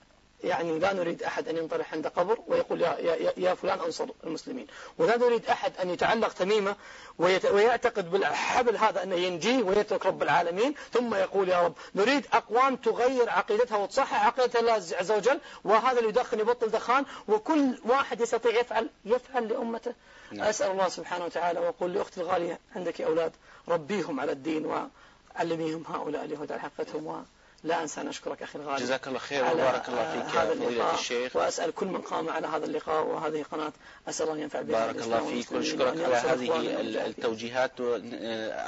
يعني 0.44 0.80
لا 0.80 0.94
نريد 0.94 1.24
أحد 1.24 1.48
أن 1.48 1.58
ينطرح 1.58 1.94
عند 1.94 2.08
قبر 2.08 2.40
ويقول 2.48 2.82
يا, 2.82 2.98
يا, 3.00 3.34
يا 3.38 3.54
فلان 3.54 3.80
أنصر 3.80 4.06
المسلمين. 4.24 4.68
ولا 4.98 5.18
نريد 5.18 5.46
أحد 5.46 5.78
أن 5.78 5.90
يتعلق 5.90 6.34
تميمة 6.34 6.76
ويعتقد 7.20 8.12
بالحبل 8.12 8.78
هذا 8.78 9.04
أنه 9.04 9.16
ينجيه 9.16 9.64
ويترك 9.64 10.06
رب 10.06 10.24
العالمين 10.24 10.76
ثم 10.94 11.16
يقول 11.16 11.50
يا 11.50 11.62
رب 11.62 11.74
نريد 11.96 12.26
أقوام 12.34 12.76
تغير 12.76 13.30
عقيدتها 13.30 13.78
وتصحح 13.78 14.26
عقيدة 14.26 14.60
الله 14.60 14.74
عز 14.74 15.12
وجل 15.12 15.40
وهذا 15.64 16.00
اللي 16.00 16.10
يدخن 16.10 16.40
يبطل 16.40 16.70
دخان 16.70 17.06
وكل 17.28 17.78
واحد 17.86 18.22
يستطيع 18.22 18.60
يفعل 18.60 18.90
يفعل 19.06 19.48
لأمته. 19.48 19.94
نعم. 20.32 20.48
أسأل 20.48 20.72
الله 20.72 20.90
سبحانه 20.90 21.26
وتعالى 21.26 21.60
وأقول 21.60 21.94
لأختي 21.94 22.22
الغالية 22.22 22.60
عندك 22.76 23.02
أولاد 23.02 23.32
ربيهم 23.68 24.20
على 24.20 24.32
الدين 24.32 24.66
وعلميهم 24.66 25.84
هؤلاء 25.88 26.26
اليهود 26.26 26.52
على 26.52 26.62
حقتهم 26.62 27.26
لا 27.66 27.82
أنسى 27.82 28.02
أن 28.02 28.08
أشكرك 28.08 28.44
أخي 28.44 28.60
الغالي 28.60 28.84
جزاك 28.84 29.08
الله 29.08 29.20
خير 29.20 29.44
وبارك 29.44 29.90
الله 29.90 30.12
فيك 30.12 30.38
هذا 30.38 30.54
فضيلة 30.54 30.94
الشيخ. 30.94 31.36
وأسأل 31.36 31.76
كل 31.76 31.88
من 31.88 32.02
قام 32.02 32.30
على 32.30 32.48
هذا 32.48 32.66
اللقاء 32.66 33.06
وهذه 33.06 33.44
قناة. 33.52 33.74
أسأل 34.10 34.30
الله 34.30 34.40
ينفع 34.42 34.62
بها 34.62 34.86
بارك 34.86 35.02
الله 35.02 35.26
فيك 35.26 35.52
ونشكرك 35.52 36.02
على 36.02 36.16
هذه 36.16 36.62
التوجيهات 37.08 37.72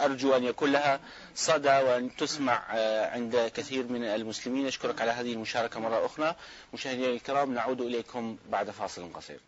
أرجو 0.06 0.36
أن 0.36 0.44
يكون 0.44 0.72
لها 0.72 1.00
صدى 1.36 1.70
وأن 1.70 2.16
تسمع 2.16 2.64
آه، 2.72 3.10
عند 3.10 3.52
كثير 3.56 3.84
من 3.88 4.04
المسلمين. 4.04 4.68
أشكرك 4.68 5.02
على 5.02 5.12
هذه 5.12 5.34
المشاركة 5.34 5.80
مرة 5.80 6.06
أخرى. 6.06 6.36
مشاهدينا 6.74 7.08
الكرام 7.08 7.54
نعود 7.54 7.82
إليكم 7.82 8.38
بعد 8.50 8.72
فاصل 8.72 9.14
قصير. 9.14 9.40